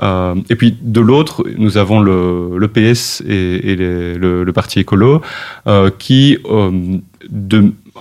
[0.00, 5.20] Euh, et puis de l'autre, nous avons le, PS et, le, Parti écolo
[5.66, 6.90] euh, qui, euh,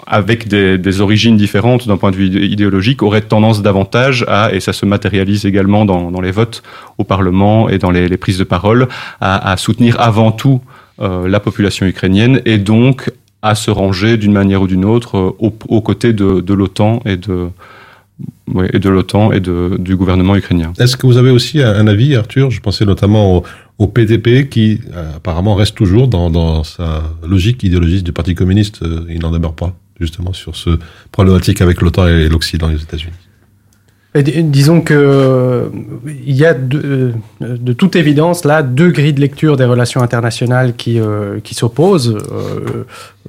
[0.08, 4.73] avec des, origines différentes d'un point de vue idéologique, auraient tendance davantage à, et ça
[4.73, 6.63] se matérialise également dans, les votes
[6.97, 8.88] au Parlement et dans les, prises de parole,
[9.19, 10.62] à, soutenir avant tout
[10.99, 15.82] la population ukrainienne et donc à se ranger d'une manière ou d'une autre aux, aux,
[15.82, 17.49] côtés de l'OTAN et de,
[18.54, 20.74] oui, et de l'OTAN et de, du gouvernement ukrainien.
[20.80, 22.52] Est-ce que vous avez aussi un, avis, Arthur?
[22.52, 23.44] Je pensais notamment au,
[23.78, 28.84] au PDP qui euh, apparemment reste toujours dans, dans, sa logique idéologiste du Parti communiste.
[28.84, 30.80] Euh, il n'en demeure pas justement sur ce
[31.12, 33.14] problématique avec l'OTAN et l'Occident et les États-Unis.
[34.14, 35.72] Disons que
[36.28, 40.02] il y a de, euh, de, toute évidence là deux grilles de lecture des relations
[40.02, 42.18] internationales qui, euh, qui s'opposent.
[42.32, 42.84] Euh,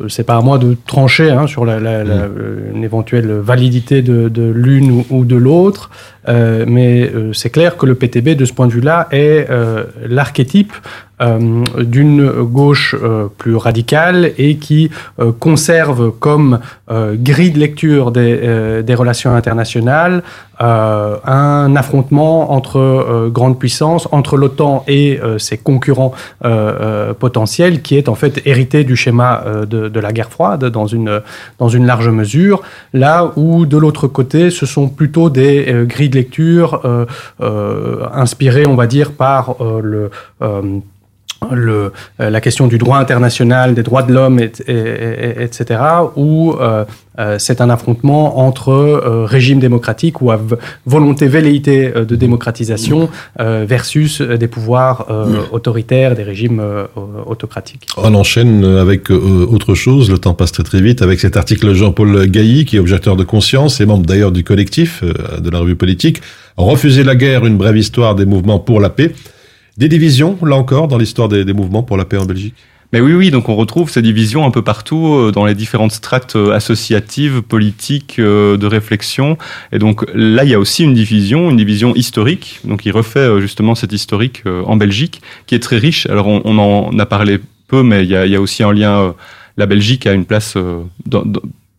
[0.09, 2.75] C'est pas à moi de trancher hein, sur la, la, la, mm.
[2.75, 5.91] une éventuelle validité de, de l'une ou, ou, de l'autre.
[6.29, 9.49] mais c'est clair que le PTB, de ce point de vue-là, est
[10.07, 10.73] l'archétype
[11.23, 16.59] euh, d'une gauche euh, plus radicale et qui euh, conserve comme
[17.15, 20.23] grille de lecture des, des relations internationales
[20.59, 26.13] un affrontement entre grandes puissances, entre l'OTAN et ses concurrents
[27.19, 31.21] potentiels, qui est en fait hérité du schéma de, de, la guerre froide dans une,
[31.59, 36.17] dans une large mesure, là où de l'autre côté, ce sont plutôt des grilles de
[36.17, 36.81] lecture
[38.15, 40.11] inspirées, on va dire, par le
[41.51, 45.81] le, euh, la question du droit international, des droits de l'homme, etc.,
[46.17, 46.85] où euh,
[47.19, 48.73] euh, c'est un affrontement entre
[49.27, 50.41] régimes démocratiques ou à
[50.87, 55.07] volonté velléité de démocratisation versus des pouvoirs
[55.53, 56.63] autoritaires, des régimes
[57.27, 57.87] autocratiques.
[57.97, 62.27] On enchaîne avec autre chose, le temps passe très très vite, avec cet article Jean-Paul
[62.27, 66.23] Gailly, qui est objecteur de conscience et membre d'ailleurs du collectif de la revue politique,
[66.57, 69.13] Refuser la guerre, une brève histoire des mouvements pour la paix.
[69.79, 72.55] Des divisions, là encore, dans l'histoire des, mouvements pour la paix en Belgique?
[72.93, 75.93] Mais oui, oui, donc on retrouve ces divisions un peu partout euh, dans les différentes
[75.93, 79.39] strates euh, associatives, politiques, euh, de réflexion.
[79.73, 82.61] Et donc là, il y a aussi une division, une division historique.
[82.65, 86.05] Donc il refait justement cette historique en Belgique, qui est très riche.
[86.05, 89.15] Alors on, en a parlé peu, mais il y a, aussi un lien.
[89.57, 90.59] La Belgique a une place
[91.07, 91.25] dans,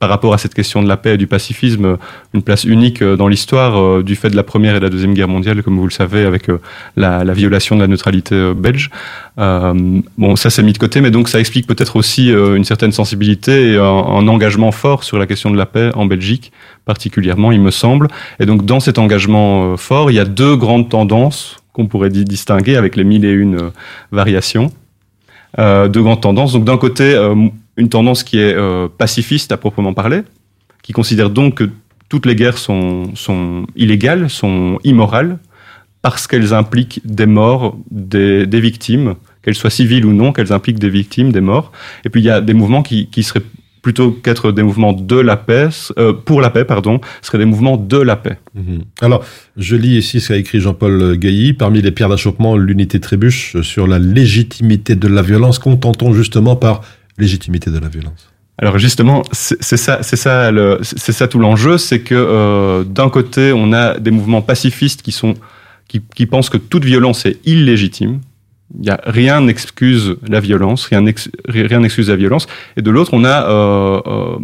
[0.03, 1.97] par rapport à cette question de la paix et du pacifisme,
[2.33, 4.89] une place unique euh, dans l'histoire euh, du fait de la Première et de la
[4.89, 6.59] Deuxième Guerre mondiale, comme vous le savez, avec euh,
[6.97, 8.89] la, violation de la neutralité belge.
[9.37, 13.71] bon, ça c'est mis de côté, mais donc ça explique peut-être aussi une certaine sensibilité
[13.71, 16.51] et un, engagement fort sur la question de la paix en Belgique,
[16.83, 18.09] particulièrement, il me semble.
[18.41, 22.75] Et donc dans cet engagement fort, il y a deux grandes tendances qu'on pourrait distinguer
[22.75, 23.71] avec les mille et une
[24.11, 24.69] variations.
[25.57, 26.51] deux grandes tendances.
[26.51, 27.15] Donc d'un côté,
[27.77, 30.21] une tendance qui est euh, pacifiste à proprement parler,
[30.81, 31.69] qui considère donc que
[32.09, 33.11] toutes les guerres sont,
[33.75, 35.39] illégales, sont immorales,
[36.03, 40.89] parce qu'elles impliquent des morts, des, victimes, qu'elles soient civiles ou non, qu'elles impliquent des
[40.89, 41.71] victimes, des morts.
[42.05, 43.41] Et puis il y a des mouvements qui, seraient
[43.81, 47.77] plutôt qu'être des mouvements de la paix, euh, pour la paix, pardon, seraient des mouvements
[47.77, 48.37] de la paix.
[48.53, 48.83] Mhm.
[49.01, 49.25] Alors,
[49.57, 53.87] je lis ici ce qu'a écrit Jean-Paul Gailly, parmi les pierres d'achoppement, l'unité trébuche sur
[53.87, 56.81] la légitimité de la violence, contentons justement par
[57.17, 62.83] légitimité de la violence alors justement, c'est ça, ça, ça tout l'enjeu, c'est que euh,
[62.83, 65.33] d'un côté, on a des mouvements pacifistes qui sont
[65.87, 68.21] qui, pensent que toute violence est illégitime.
[68.79, 72.47] Il y a rien n'excuse la violence, rien n'excuse la violence.
[72.77, 74.37] Et de l'autre, on a euh, euh,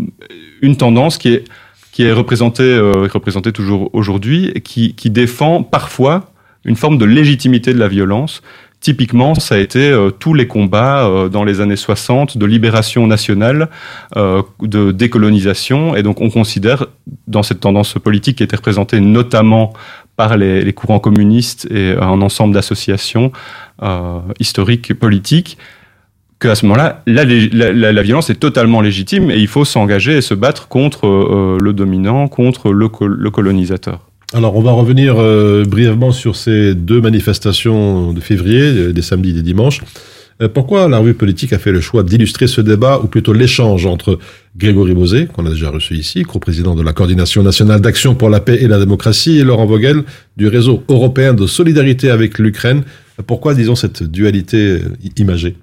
[0.62, 1.44] une tendance qui est
[1.92, 6.32] qui est représentée représentée toujours aujourd'hui, qui qui défend parfois
[6.66, 8.42] une forme de légitimité de la violence
[8.82, 13.08] Typiquement, ça a été euh, tous les combats euh, dans les années 60 de libération
[13.08, 13.70] nationale,
[14.16, 15.98] euh, de décolonisation.
[15.98, 16.86] Et donc, on considère,
[17.28, 19.74] dans cette tendance politique qui était représentée notamment
[20.16, 23.32] par les, courants communistes et un ensemble d'associations
[24.38, 25.58] historiques et politiques,
[26.42, 30.68] qu'à ce moment-là, la, violence est totalement légitime et il faut s'engager et se battre
[30.68, 34.09] contre le dominant, contre le colonisateur.
[34.32, 39.32] Alors, on va revenir euh, brièvement sur ces deux manifestations de février, euh, des samedis
[39.32, 39.82] et des dimanches.
[40.40, 43.88] Euh, pourquoi la revue politique a fait le choix d'illustrer ce débat, ou plutôt l'échange
[43.88, 44.20] entre
[44.56, 48.40] Grégory Bosé, qu'on a déjà reçu ici, co-président de la Coordination nationale d'action pour la
[48.40, 50.04] paix et la démocratie, et Laurent Vogel,
[50.38, 52.84] du réseau européen de solidarité avec l'Ukraine
[53.26, 54.80] Pourquoi, disons, cette dualité
[55.18, 55.56] imagée?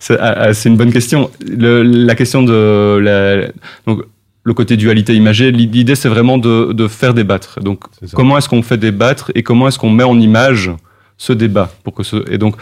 [0.00, 1.30] C'est ah, ah, une bonne question.
[1.46, 3.48] la question de la,
[4.44, 5.50] le côté dualité imagée.
[5.50, 7.60] L'idée, c'est vraiment de, de, faire débattre.
[7.60, 10.70] Donc, comment est-ce qu'on fait débattre et comment est-ce qu'on met en image
[11.16, 12.56] ce débat pour que ce et donc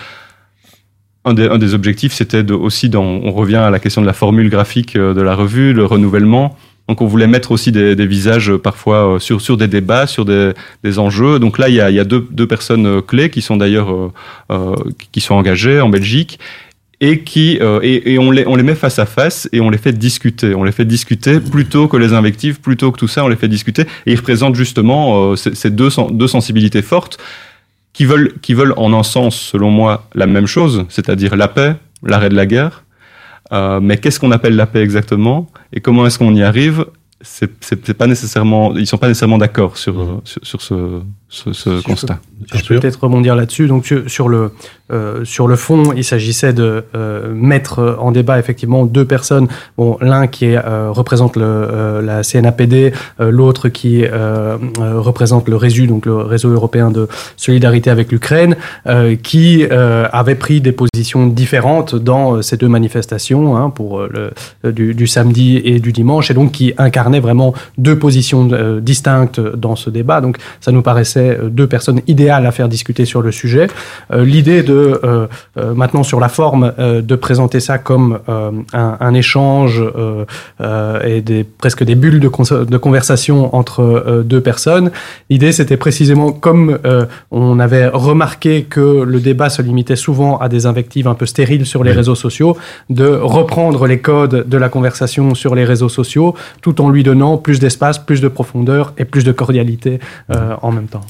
[1.24, 4.06] un des, un des objectifs, c'était de, aussi, dans, on revient à la question de
[4.06, 6.56] la formule graphique euh, de la revue, le renouvellement.
[6.88, 10.08] Donc, on voulait mettre aussi des, des visages euh, parfois euh, sur, sur des débats,
[10.08, 11.38] sur des, des enjeux.
[11.38, 14.10] Donc là, il y a, il y a deux, deux personnes clés qui sont d'ailleurs
[14.50, 14.74] euh,
[15.12, 16.40] qui sont engagées en Belgique
[17.02, 19.76] et qui euh, et, on les on les met face à face et on les
[19.76, 20.54] fait discuter.
[20.54, 23.48] On les fait discuter plutôt que les invectives, plutôt que tout ça, on les fait
[23.48, 27.18] discuter et ils représentent justement euh, ces deux deux sensibilités fortes
[27.92, 31.74] qui veulent qui veulent en un sens, selon moi, la même chose, c'est-à-dire la paix,
[32.04, 32.84] l'arrêt de la guerre.
[33.52, 35.50] Euh, mais qu'est-ce qu'on appelle la paix exactement?
[35.72, 36.86] Et comment est-ce qu'on y arrive?
[37.20, 41.00] C'est pas nécessairement ils sont pas nécessairement d'accord sur, sur ce
[41.32, 42.20] ce, ce constat.
[42.54, 43.66] Je peux peut-être rebondir là-dessus.
[43.66, 44.52] Donc sur, le
[44.92, 49.48] euh, sur le fond, il s'agissait de euh, mettre en débat effectivement deux personnes.
[49.78, 54.04] Bon, l'un qui est, euh, représente le, la CNAPD, l'autre qui
[54.78, 58.56] représente le RESU, donc le réseau européen de solidarité avec l'Ukraine,
[59.22, 64.32] qui avait pris des positions différentes dans ces deux manifestations hein, pour le,
[64.70, 68.48] du, du, samedi et du dimanche, et donc qui incarnait vraiment deux positions
[68.80, 70.20] distinctes dans ce débat.
[70.20, 73.68] Donc ça nous paraissait deux personnes idéales à faire discuter sur le sujet.
[74.12, 75.26] L'idée de euh,
[75.58, 79.82] euh, maintenant sur la forme euh, de présenter ça comme un, un, échange
[81.04, 84.90] et des, presque des bulles de, de conversation entre deux personnes.
[85.30, 86.78] L'idée, c'était précisément comme
[87.30, 91.66] on avait remarqué que le débat se limitait souvent à des invectives un peu stériles
[91.66, 91.96] sur les oui.
[91.96, 92.56] réseaux sociaux,
[92.90, 97.36] de reprendre les codes de la conversation sur les réseaux sociaux, tout en lui donnant
[97.36, 100.00] plus d'espace, plus de profondeur et plus de cordialité
[100.30, 101.02] euh, en même temps.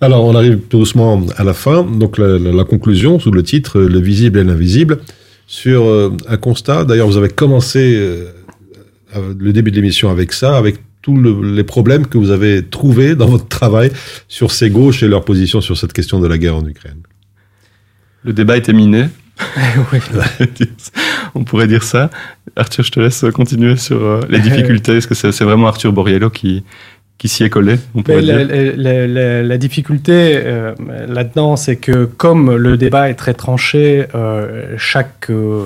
[0.00, 1.82] Alors, on arrive tout doucement à la fin.
[1.82, 4.98] Donc, la, la, la conclusion sous le titre Le visible et l'invisible
[5.46, 6.84] sur euh, un constat.
[6.84, 8.30] D'ailleurs, vous avez commencé euh,
[9.38, 13.14] le début de l'émission avec ça, avec tous le, les problèmes que vous avez trouvés
[13.14, 13.90] dans votre travail
[14.28, 16.98] sur ces gauches et leur position sur cette question de la guerre en Ukraine.
[18.24, 19.06] Le débat était miné.
[19.92, 19.98] oui.
[21.34, 22.10] On pourrait dire ça.
[22.56, 24.96] Arthur, je te laisse continuer sur euh, les difficultés.
[24.96, 26.64] Est-ce que c'est vraiment Arthur Borriello qui,
[27.18, 28.74] qui s'y est collé, on pourrait la, dire.
[28.76, 30.74] La, la, la difficulté euh,
[31.08, 35.64] là-dedans, c'est que comme le débat est très tranché, euh, chaque euh,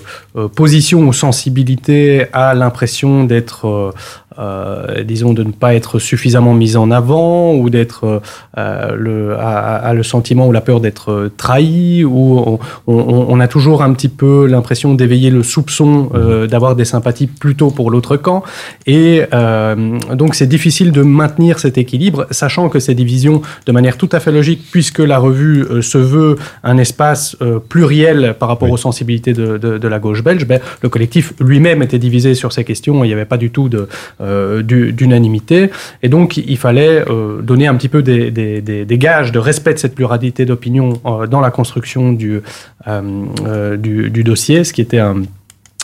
[0.54, 3.92] position ou sensibilité a l'impression d'être
[4.40, 8.22] euh, disons, de ne pas être suffisamment mise en avant ou d'être
[8.58, 13.40] euh, le, a, a, le sentiment ou la peur d'être trahi ou on, on, on,
[13.40, 17.90] a toujours un petit peu l'impression d'éveiller le soupçon euh, d'avoir des sympathies plutôt pour
[17.90, 18.42] l'autre camp
[18.86, 23.96] et euh, donc c'est difficile de maintenir cet équilibre sachant que ces divisions de manière
[23.96, 28.48] tout à fait logique puisque la revue euh, se veut un espace euh, pluriel par
[28.48, 28.74] rapport oui.
[28.74, 32.52] aux sensibilités de, de, de la gauche belge ben, le collectif lui-même était divisé sur
[32.52, 33.88] ces questions il n'y avait pas du tout de
[34.20, 34.29] euh,
[34.62, 35.70] d'unanimité.
[36.02, 39.78] Et donc, il fallait euh, donner un petit peu des, des, gages de respect de
[39.78, 42.40] cette pluralité d'opinion euh, dans la construction du,
[42.86, 45.22] euh, euh, du, du, dossier, ce qui était un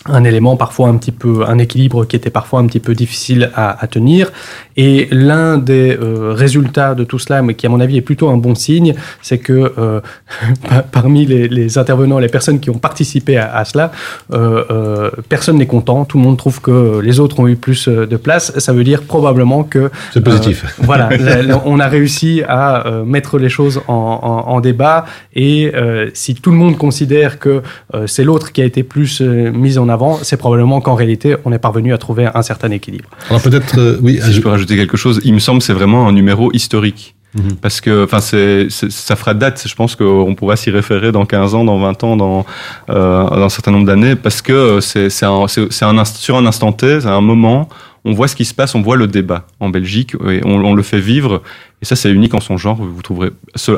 [0.08, 3.50] un élément parfois un petit peu un équilibre qui était parfois un petit peu difficile
[3.54, 4.30] à, à tenir.
[4.76, 8.28] Et l'un des euh, résultats de tout cela mais qui à mon avis est plutôt
[8.28, 10.00] un bon signe c'est que euh,
[10.92, 13.90] parmi les, les intervenants les personnes qui ont participé à, à cela
[14.32, 16.04] euh, euh, personne n'est content.
[16.04, 18.52] Tout le monde trouve que les autres ont eu plus euh, de place.
[18.58, 20.64] Ça veut dire probablement que c'est positif.
[20.64, 21.08] euh, voilà
[21.64, 25.06] on a réussi à euh, mettre les choses en, en, en débat.
[25.34, 27.62] Et euh, si tout le monde considère que
[27.94, 31.36] euh, c'est l'autre qui a été plus mis en avant avant, c'est probablement qu'en réalité,
[31.44, 33.08] on est parvenu à trouver un certain équilibre.
[33.30, 35.20] Alors peut-être, euh, oui, si je peux rajouter quelque chose.
[35.24, 37.14] Il me semble c'est vraiment un numéro historique.
[37.34, 37.40] Mmh.
[37.60, 39.62] Parce que, enfin, c'est, ça fera date.
[39.66, 42.46] Je pense qu'on pourra s'y référer dans 15 ans, dans 20 ans, dans,
[42.88, 46.36] euh, dans un certain nombre d'années, parce que c'est, c'est, un, c'est, c'est un, sur
[46.36, 47.68] un instant T, c'est un moment,
[48.06, 50.74] on voit ce qui se passe, on voit le débat en Belgique, et on, on
[50.74, 51.42] le fait vivre.
[51.82, 52.76] Et ça, c'est unique en son genre.
[52.76, 53.30] Vous trouverez,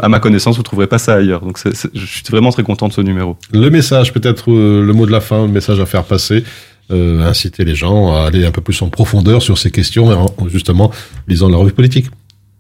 [0.02, 1.40] à ma connaissance, vous trouverez pas ça ailleurs.
[1.40, 3.36] Donc, je suis vraiment très content de ce numéro.
[3.52, 6.44] Le message, peut-être euh, le mot de la fin, le message à faire passer,
[6.92, 10.48] euh, inciter les gens à aller un peu plus en profondeur sur ces questions, en,
[10.48, 10.92] justement,
[11.26, 12.06] lisant la revue politique.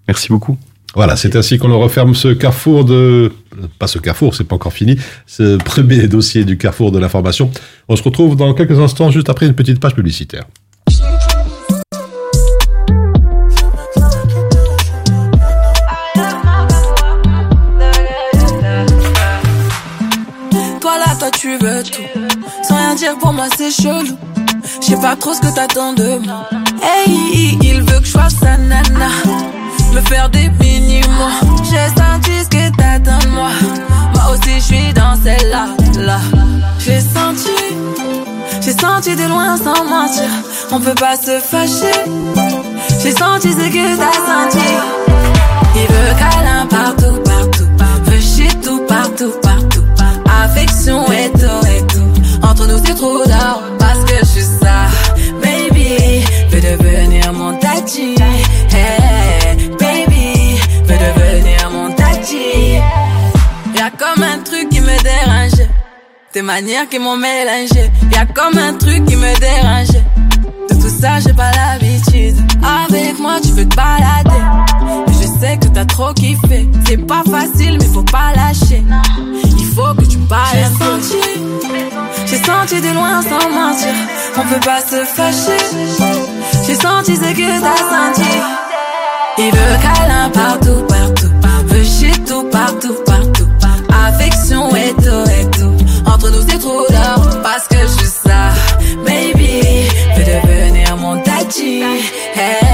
[0.08, 0.58] Merci beaucoup.
[0.94, 3.30] Voilà, c'est ainsi qu'on referme ce carrefour de...
[3.78, 7.50] Pas ce carrefour, c'est pas encore fini, ce premier dossier du carrefour de l'information.
[7.88, 10.44] On se retrouve dans quelques instants, juste après une petite page publicitaire.
[21.56, 21.82] Tu veux.
[22.62, 24.16] Sans rien dire pour moi, c'est chelou.
[24.80, 26.48] Je sais pas trop ce que t'attends de moi.
[26.82, 29.08] Hey, il veut que je fasse sa nana.
[29.94, 31.40] Me faire des mini-mois.
[31.64, 33.50] J'ai senti ce que t'attends de moi.
[34.14, 35.66] Moi aussi, je suis dans celle-là.
[36.00, 36.20] Là.
[36.78, 37.50] J'ai senti.
[38.60, 40.30] J'ai senti de loin sans mentir.
[40.70, 41.98] On peut pas se fâcher.
[43.02, 44.66] J'ai senti ce que t'as senti.
[45.74, 47.68] Il veut câlin partout, partout.
[48.04, 49.57] Veut chier tout, partout, partout
[50.44, 52.46] affection et tout, et tout.
[52.46, 54.86] Entre nous, c'est trop d'or parce que je suis ça.
[55.42, 58.14] Baby, veux devenir mon tati.
[58.70, 62.78] Hey, baby, veux devenir mon tati.
[63.76, 65.68] Y'a comme un truc qui me dérange.
[66.32, 67.90] Tes manières qui m'ont mélangé.
[68.12, 70.02] Y'a comme un truc qui me dérange.
[70.70, 72.36] De tout ça, j'ai pas l'habitude.
[72.62, 74.67] Avec moi, tu veux te balader.
[75.40, 76.68] Sais que t'as trop kiffé.
[76.86, 78.82] C'est pas facile, mais faut pas lâcher.
[79.58, 80.48] Il faut que tu parles.
[80.54, 81.16] J'ai senti,
[82.26, 83.94] j'ai senti de loin sans mentir.
[84.36, 85.62] On peut pas se fâcher.
[86.66, 88.28] J'ai senti ce que t'as senti.
[89.38, 91.28] Il veut câlin partout, partout.
[91.68, 93.48] Veut partout, partout.
[94.06, 95.74] Affection et tout, et tout.
[96.06, 98.50] Entre nous, c'est trop d'or parce que je suis ça.
[99.06, 101.82] Baby, veux devenir mon tati.
[102.34, 102.67] Hey,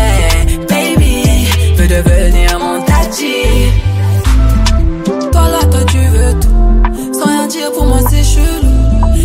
[7.54, 8.72] dire, pour moi, c'est chelou.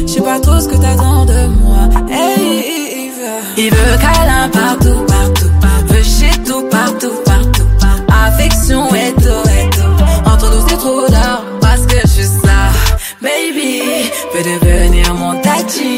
[0.01, 1.89] Je sais pas trop ce que t'attends de moi.
[2.09, 5.51] Hey, il veut, il veut câlin partout, partout.
[5.87, 7.67] Veut chez tout, partout, partout.
[8.25, 10.29] Affection et tout, et tout.
[10.29, 12.59] Entre nous, c'est trop d'or parce que je suis ça.
[13.21, 13.81] Baby,
[14.33, 15.97] veux devenir mon tati.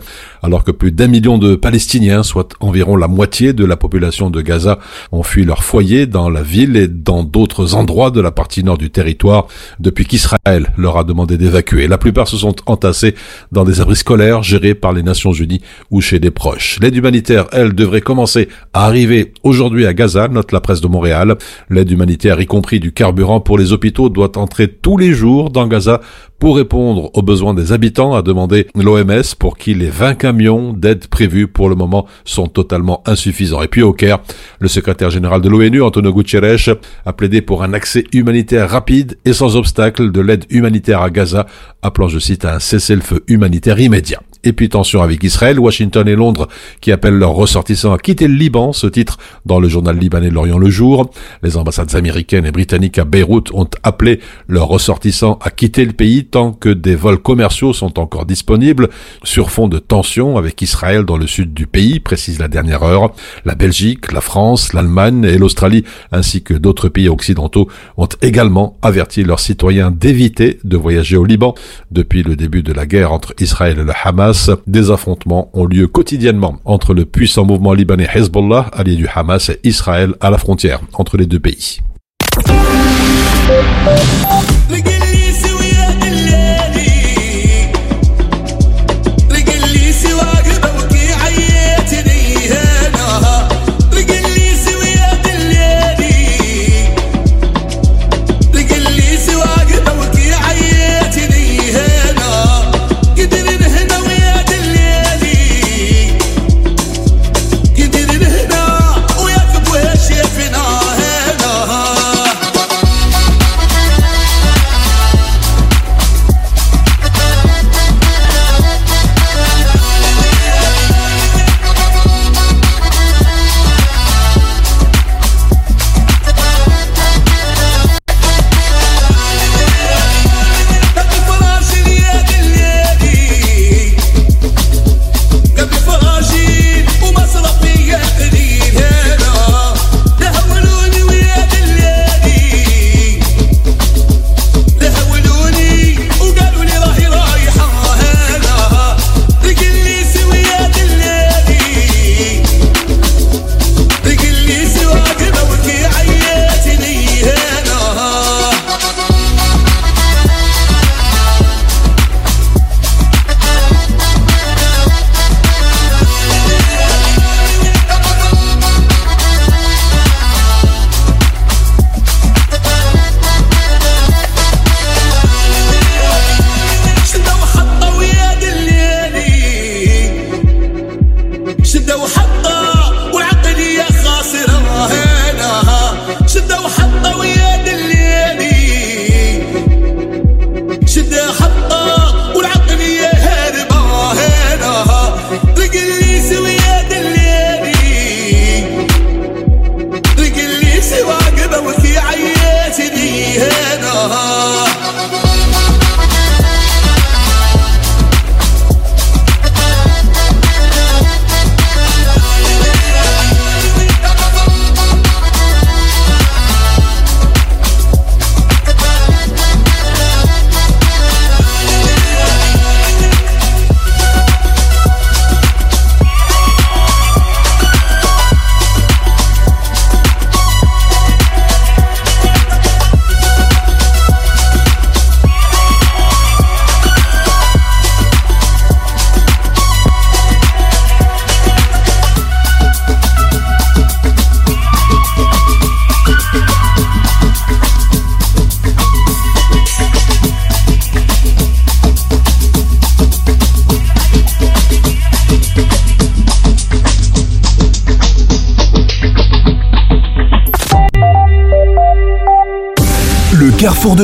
[0.42, 4.42] alors que plus d'un million de Palestiniens, soit environ la moitié de la population de
[4.42, 4.80] Gaza,
[5.12, 8.80] ont fui leur foyer dans la ville et dans d'autres endroits de la partie nord
[8.80, 9.46] du territoire
[9.80, 11.88] depuis qu'Israël leur a demandé d'évacuer.
[11.88, 13.14] La plupart se sont entassés
[13.52, 16.80] dans des abris scolaires gérés par les Nations Unies ou chez des proches.
[16.82, 21.36] L'aide humanitaire, elle, devrait commencer à arriver aujourd'hui à Gaza, note la presse de Montréal.
[21.70, 25.68] L'aide humanitaire, y compris du carburant pour les hôpitaux, doit entrer tous les jours dans
[25.68, 26.00] Gaza
[26.42, 31.06] pour répondre aux besoins des habitants, a demandé l'OMS, pour qui les 20 camions d'aide
[31.06, 33.62] prévus pour le moment sont totalement insuffisants.
[33.62, 34.18] Et puis au Caire,
[34.60, 39.34] le secrétaire général de l'ONU, Antonio Guterres, a plaidé pour un accès humanitaire rapide et
[39.34, 41.46] sans obstacle de l'aide humanitaire à Gaza,
[41.84, 44.24] appelant, je cite, à un cessez-le-feu humanitaire immédiat.
[44.44, 46.48] Et puis tension avec Israël, Washington et Londres
[46.82, 50.34] qui appellent leurs ressortissants à quitter le Liban, ce titre dans le journal libanais de
[50.34, 51.12] l'Orient le jour.
[51.44, 56.26] Les ambassades américaines et britanniques à Beyrouth ont appelé leurs ressortissants à quitter le pays
[56.32, 58.90] tant que des vols commerciaux sont encore disponibles
[59.24, 63.12] sur fond de tension avec Israël dans le sud du pays, précise la dernière heure.
[63.46, 67.68] La Belgique, la France, l'Allemagne et l'Australie ainsi que d'autres pays occidentaux
[67.98, 71.54] ont également averti leurs citoyens d'éviter de voyager au Liban
[71.92, 75.88] depuis le début de la guerre entre Israël et le Hamas des affrontements ont lieu
[75.88, 80.82] quotidiennement entre le puissant mouvement libanais Hezbollah, allié du Hamas, et Israël à la frontière
[80.94, 81.82] entre les deux pays.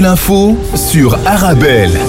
[0.08, 2.00] L'info sur Arabelle.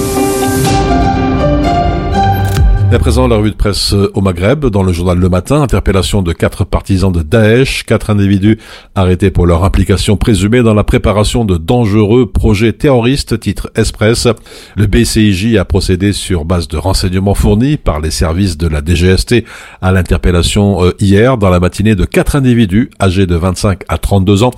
[2.91, 6.23] Et à présent, la revue de presse au Maghreb, dans le journal Le Matin, interpellation
[6.23, 8.57] de quatre partisans de Daesh, quatre individus
[8.95, 14.27] arrêtés pour leur implication présumée dans la préparation de dangereux projets terroristes, titre Express.
[14.75, 19.43] Le BCIJ a procédé sur base de renseignements fournis par les services de la DGST
[19.83, 24.41] à l'interpellation euh, hier dans la matinée de quatre individus âgés de 25 à 32
[24.41, 24.51] ans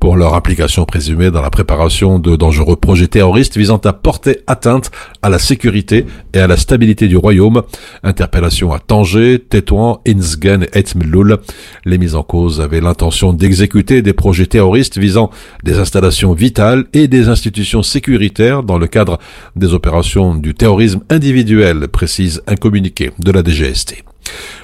[0.00, 4.90] pour leur implication présumée dans la préparation de dangereux projets terroristes visant à porter atteinte
[5.22, 7.62] à la sécurité et à la stabilité du royaume.
[8.02, 11.38] Interpellation à Tanger, Tétouan, Innsgen et Etzmeloul.
[11.84, 15.30] Les mises en cause avaient l'intention d'exécuter des projets terroristes visant
[15.64, 19.18] des installations vitales et des institutions sécuritaires dans le cadre
[19.54, 24.04] des opérations du terrorisme individuel, précise un communiqué de la DGST.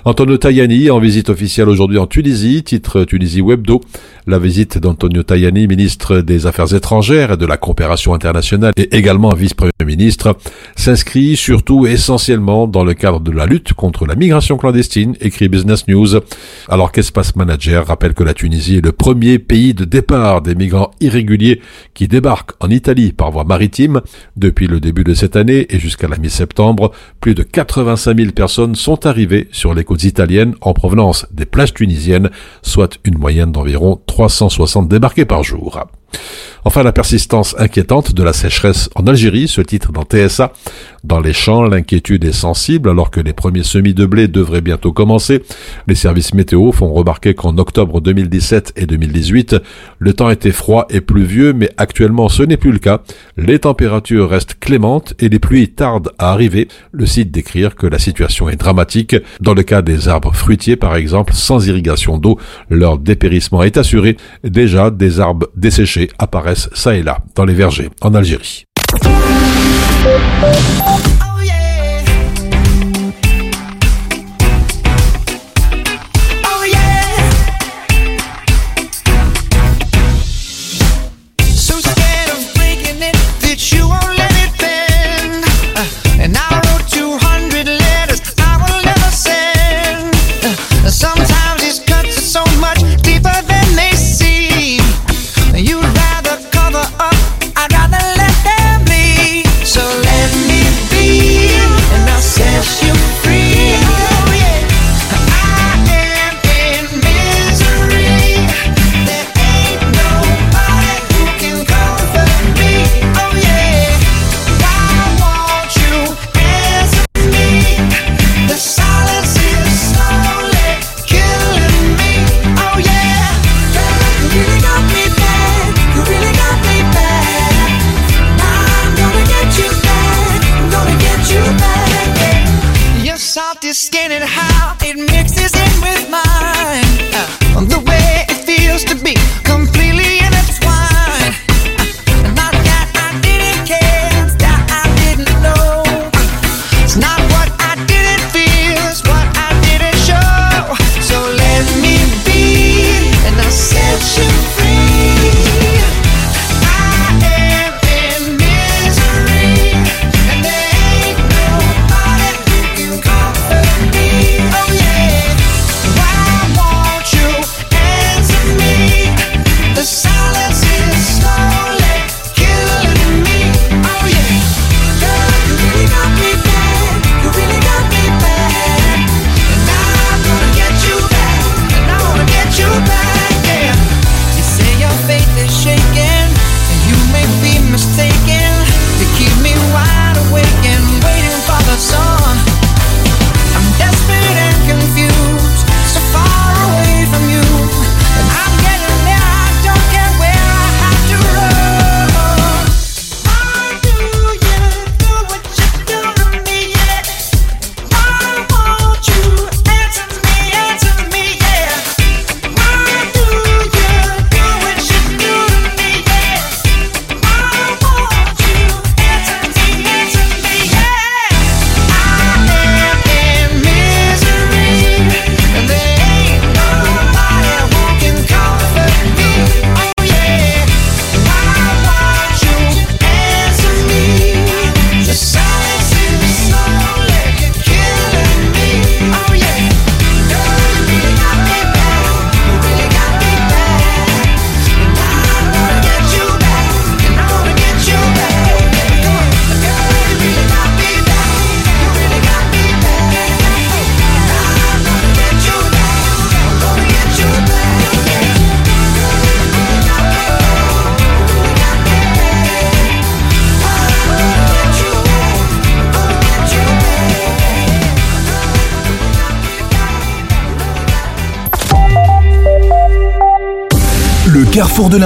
[0.05, 3.81] Antonio Tajani en visite officielle aujourd'hui en Tunisie, titre Tunisie Webdo.
[4.29, 9.35] La visite d'Antonio Tajani, ministre des Affaires étrangères et de la coopération internationale et également
[9.35, 10.37] vice-premier ministre,
[10.77, 15.89] s'inscrit surtout essentiellement dans le cadre de la lutte contre la migration clandestine, écrit Business
[15.89, 16.21] News.
[16.69, 20.93] Alors qu'Espace Manager rappelle que la Tunisie est le premier pays de départ des migrants
[21.01, 21.61] irréguliers
[21.93, 24.03] qui débarquent en Italie par voie maritime.
[24.37, 28.77] Depuis le début de cette année et jusqu'à la mi-septembre, plus de 85 000 personnes
[28.77, 32.31] sont arrivées sur les côtes italiennes en provenance des plages tunisiennes,
[32.63, 35.81] soit une moyenne d'environ 360 débarqués par jour.
[36.65, 40.53] Enfin, la persistance inquiétante de la sécheresse en Algérie, ce titre dans TSA.
[41.03, 44.93] Dans les champs, l'inquiétude est sensible alors que les premiers semis de blé devraient bientôt
[44.93, 45.43] commencer.
[45.89, 49.57] Les services météo font remarquer qu'en octobre 2017 et 2018,
[49.99, 53.03] le temps était froid et pluvieux, mais actuellement ce n'est plus le cas.
[53.37, 56.69] Les températures restent clémentes et les pluies tardent à arriver.
[56.93, 59.17] Le site décrire que la situation est dramatique.
[59.41, 62.39] Dans le cas des arbres fruitiers, par exemple, sans irrigation d'eau,
[62.71, 64.17] leur dépérissement est assuré.
[64.45, 68.67] Déjà, des arbres desséchés apparaissent ça et là dans les vergers en Algérie.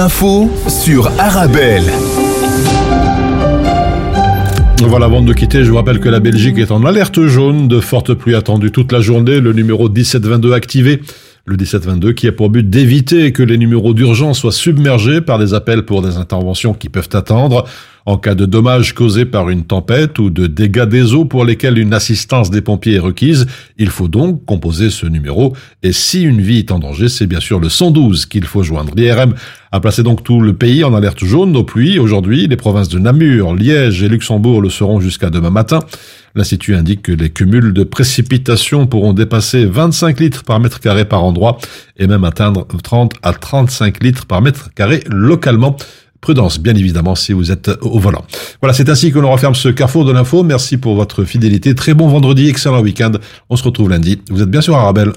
[0.07, 1.83] L'info sur Arabelle.
[4.83, 7.81] Voilà, avant de quitter, je vous rappelle que la Belgique est en alerte jaune, de
[7.81, 11.01] fortes pluies attendues toute la journée, le numéro 1722 activé.
[11.43, 15.53] Le 1722 qui a pour but d'éviter que les numéros d'urgence soient submergés par des
[15.53, 17.65] appels pour des interventions qui peuvent attendre
[18.07, 21.77] en cas de dommages causés par une tempête ou de dégâts des eaux pour lesquels
[21.77, 23.47] une assistance des pompiers est requise.
[23.77, 25.53] Il faut donc composer ce numéro
[25.83, 28.93] et si une vie est en danger, c'est bien sûr le 112 qu'il faut joindre.
[28.95, 29.33] L'IRM
[29.73, 31.99] a placé donc tout le pays en alerte jaune aux pluies.
[31.99, 35.81] Aujourd'hui, les provinces de Namur, Liège et Luxembourg le seront jusqu'à demain matin.
[36.33, 41.25] L'Institut indique que les cumuls de précipitations pourront dépasser 25 litres par mètre carré par
[41.25, 41.57] endroit
[41.97, 45.75] et même atteindre 30 à 35 litres par mètre carré localement.
[46.21, 48.25] Prudence, bien évidemment, si vous êtes au volant.
[48.61, 50.43] Voilà, c'est ainsi que l'on referme ce carrefour de l'info.
[50.43, 51.75] Merci pour votre fidélité.
[51.75, 53.13] Très bon vendredi, excellent week-end.
[53.49, 54.21] On se retrouve lundi.
[54.29, 55.13] Vous êtes bien sûr Arabelle.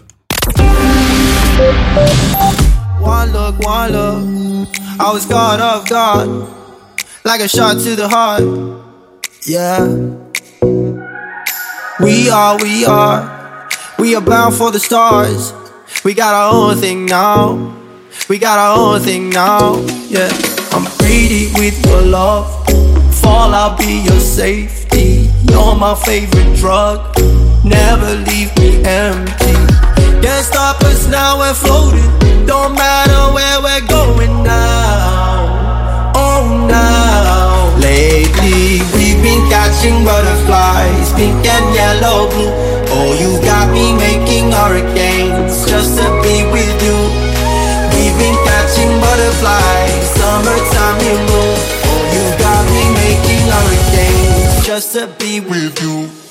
[3.02, 4.68] One look, one look.
[5.00, 6.46] I was God of God,
[7.24, 8.42] like a shot to the heart.
[9.46, 9.86] Yeah.
[12.00, 15.54] We are, we are, we are bound for the stars.
[16.04, 17.74] We got our own thing now.
[18.28, 19.76] We got our own thing now.
[20.08, 20.28] Yeah.
[20.80, 22.48] I'm greedy with your love.
[23.20, 25.28] Fall, I'll be your safety.
[25.50, 27.04] You're my favorite drug.
[27.62, 29.60] Never leave me empty.
[30.24, 32.08] Can't stop us now, we're floating.
[32.46, 36.12] Don't matter where we're going now.
[36.16, 37.76] Oh, now.
[37.76, 42.52] Lately, we've been catching butterflies, pink and yellow, blue.
[42.88, 47.29] Oh, you got me making hurricanes just to be with you.
[48.00, 51.52] We've been catching butterflies, summertime, you know.
[51.84, 56.29] Oh, you got me making hurricanes just to be with you.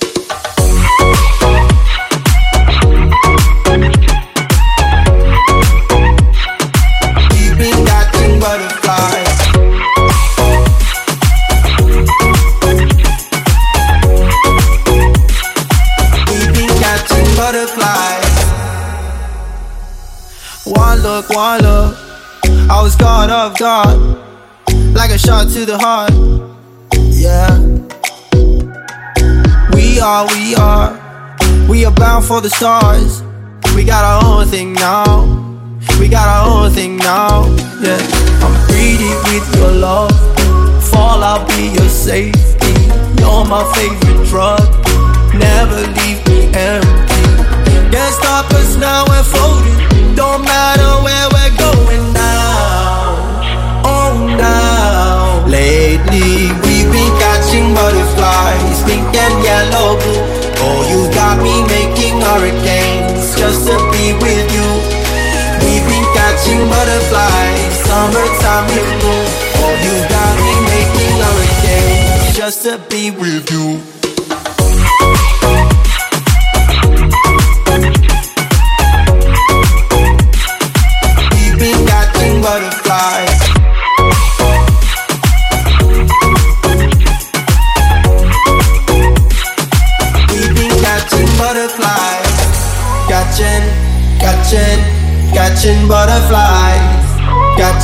[20.80, 21.97] One look, one look.
[22.69, 23.97] I was God of God,
[24.95, 26.13] like a shot to the heart.
[27.11, 27.51] Yeah.
[29.73, 30.89] We are, we are,
[31.67, 33.21] we are bound for the stars.
[33.75, 35.27] We got our own thing now.
[35.99, 37.43] We got our own thing now.
[37.84, 37.99] Yeah.
[38.43, 40.15] I'm greedy with your love.
[40.89, 42.73] Fall, I'll be your safety.
[43.19, 44.63] You're my favorite drug.
[45.36, 47.19] Never leave me empty.
[47.91, 49.99] Can't stop us now, we're floating.
[50.20, 53.15] Don't matter where we're going now.
[53.88, 55.47] Oh, now.
[55.47, 60.20] Lately, we've been catching butterflies, pink and yellow, blue.
[60.59, 64.67] Oh, you got me making hurricanes just to be with you.
[65.63, 69.24] We've been catching butterflies, summertime, you know.
[69.63, 73.99] Oh, you got me making hurricanes just to be with you.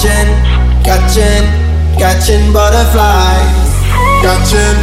[0.06, 0.30] Catching,
[0.84, 1.46] catching,
[1.98, 3.74] catching butterflies.
[4.22, 4.78] Catching,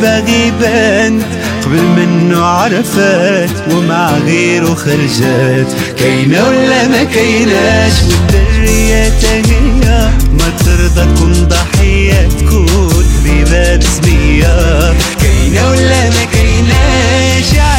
[0.00, 1.22] باغي بنت
[1.64, 5.66] قبل منه عرفت ومع غيره خرجت.
[5.98, 16.10] كاينة ولا ما كايناش؟ والدرية هي ما ترضى تكون ضحية تكون حبيبة رسمية كاينة ولا
[16.10, 17.69] ما كايناش؟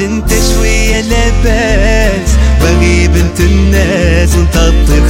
[0.00, 2.30] انت شوية لاباس.
[2.60, 4.56] باغي بنت الناس وانت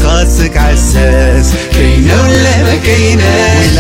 [0.04, 1.46] خاصك عساس.
[1.72, 3.78] كاينة ولا ما كايناش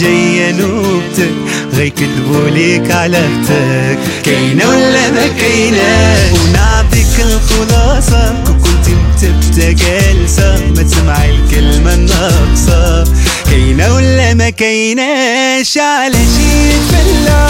[0.00, 1.32] جاية نوبتك
[1.74, 3.98] غيكذبوا ليك على أختك.
[4.24, 13.04] كاينة ولا ما كايناش ونعطيك الخلاصة كنت متبتة جالسة ما تسمع الكلمة الناقصة.
[13.50, 17.46] كاينة ولا ما كايناش على جيت فلا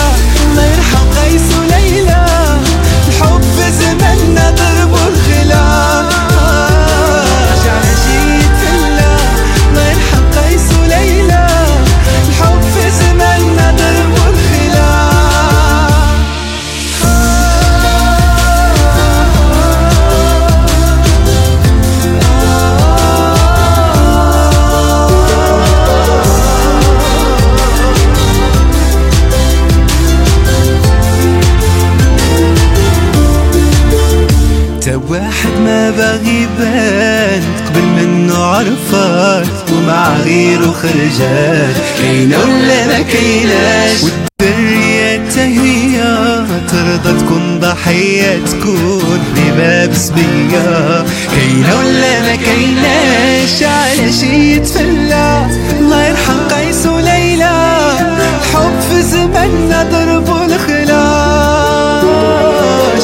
[0.50, 2.26] الله يرحم قيس وليلى
[3.08, 6.75] الحب في زماننا ضربوا الخلاف
[35.66, 37.42] ما باغي يبان.
[37.66, 41.76] قبل منه عرفات ومع غيره خرجات.
[41.98, 45.96] كاينة ولا ما كايناش؟ والدرية هي
[46.68, 51.04] ترضى تكون ضحية تكون بباب صبية
[51.34, 55.46] كاينة ولا ما كايناش؟ على شي يتفلى؟
[55.80, 57.56] الله يرحم قيس وليلى.
[58.40, 60.94] الحب في زماننا ضربوا الخلاش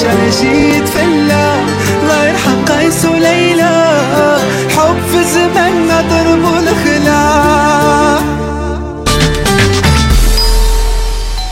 [0.05, 1.52] على شي يتفلى؟
[2.22, 3.74] الله يرحم قيس وليلى
[4.76, 7.58] حب في زماننا ضربوا الخلاش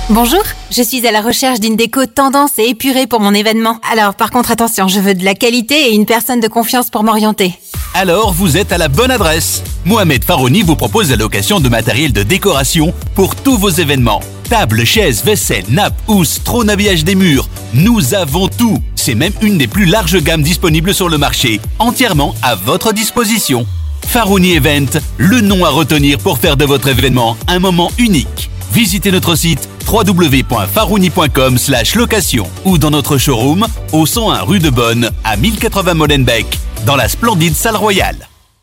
[0.09, 3.79] Bonjour, je suis à la recherche d'une déco tendance et épurée pour mon événement.
[3.91, 7.03] Alors par contre attention, je veux de la qualité et une personne de confiance pour
[7.03, 7.51] m'orienter.
[7.95, 9.63] Alors vous êtes à la bonne adresse.
[9.83, 14.21] Mohamed Farouni vous propose la location de matériel de décoration pour tous vos événements.
[14.50, 17.48] Tables, chaises, vaisselle, nappes, housses, trône habillage des murs.
[17.72, 18.82] Nous avons tout.
[18.96, 23.64] C'est même une des plus larges gammes disponibles sur le marché, entièrement à votre disposition.
[24.04, 28.50] Farouni Event, le nom à retenir pour faire de votre événement un moment unique.
[28.72, 31.56] Visitez notre site www.farouni.com
[31.94, 37.08] location ou dans notre showroom au 101 rue de Bonne à 1080 Molenbeek dans la
[37.08, 38.29] splendide salle royale.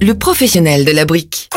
[0.00, 1.48] le professionnel de la brique.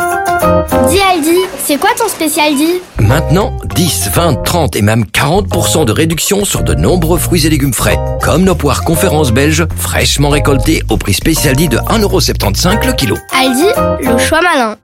[0.90, 5.92] Dis Aldi, c'est quoi ton spécial dit Maintenant, 10, 20, 30 et même 40% de
[5.92, 10.84] réduction sur de nombreux fruits et légumes frais, comme nos poires conférences belges fraîchement récoltées
[10.90, 13.18] au prix spécial dit de 1,75€ le kilo.
[13.32, 14.78] Aldi, le choix malin.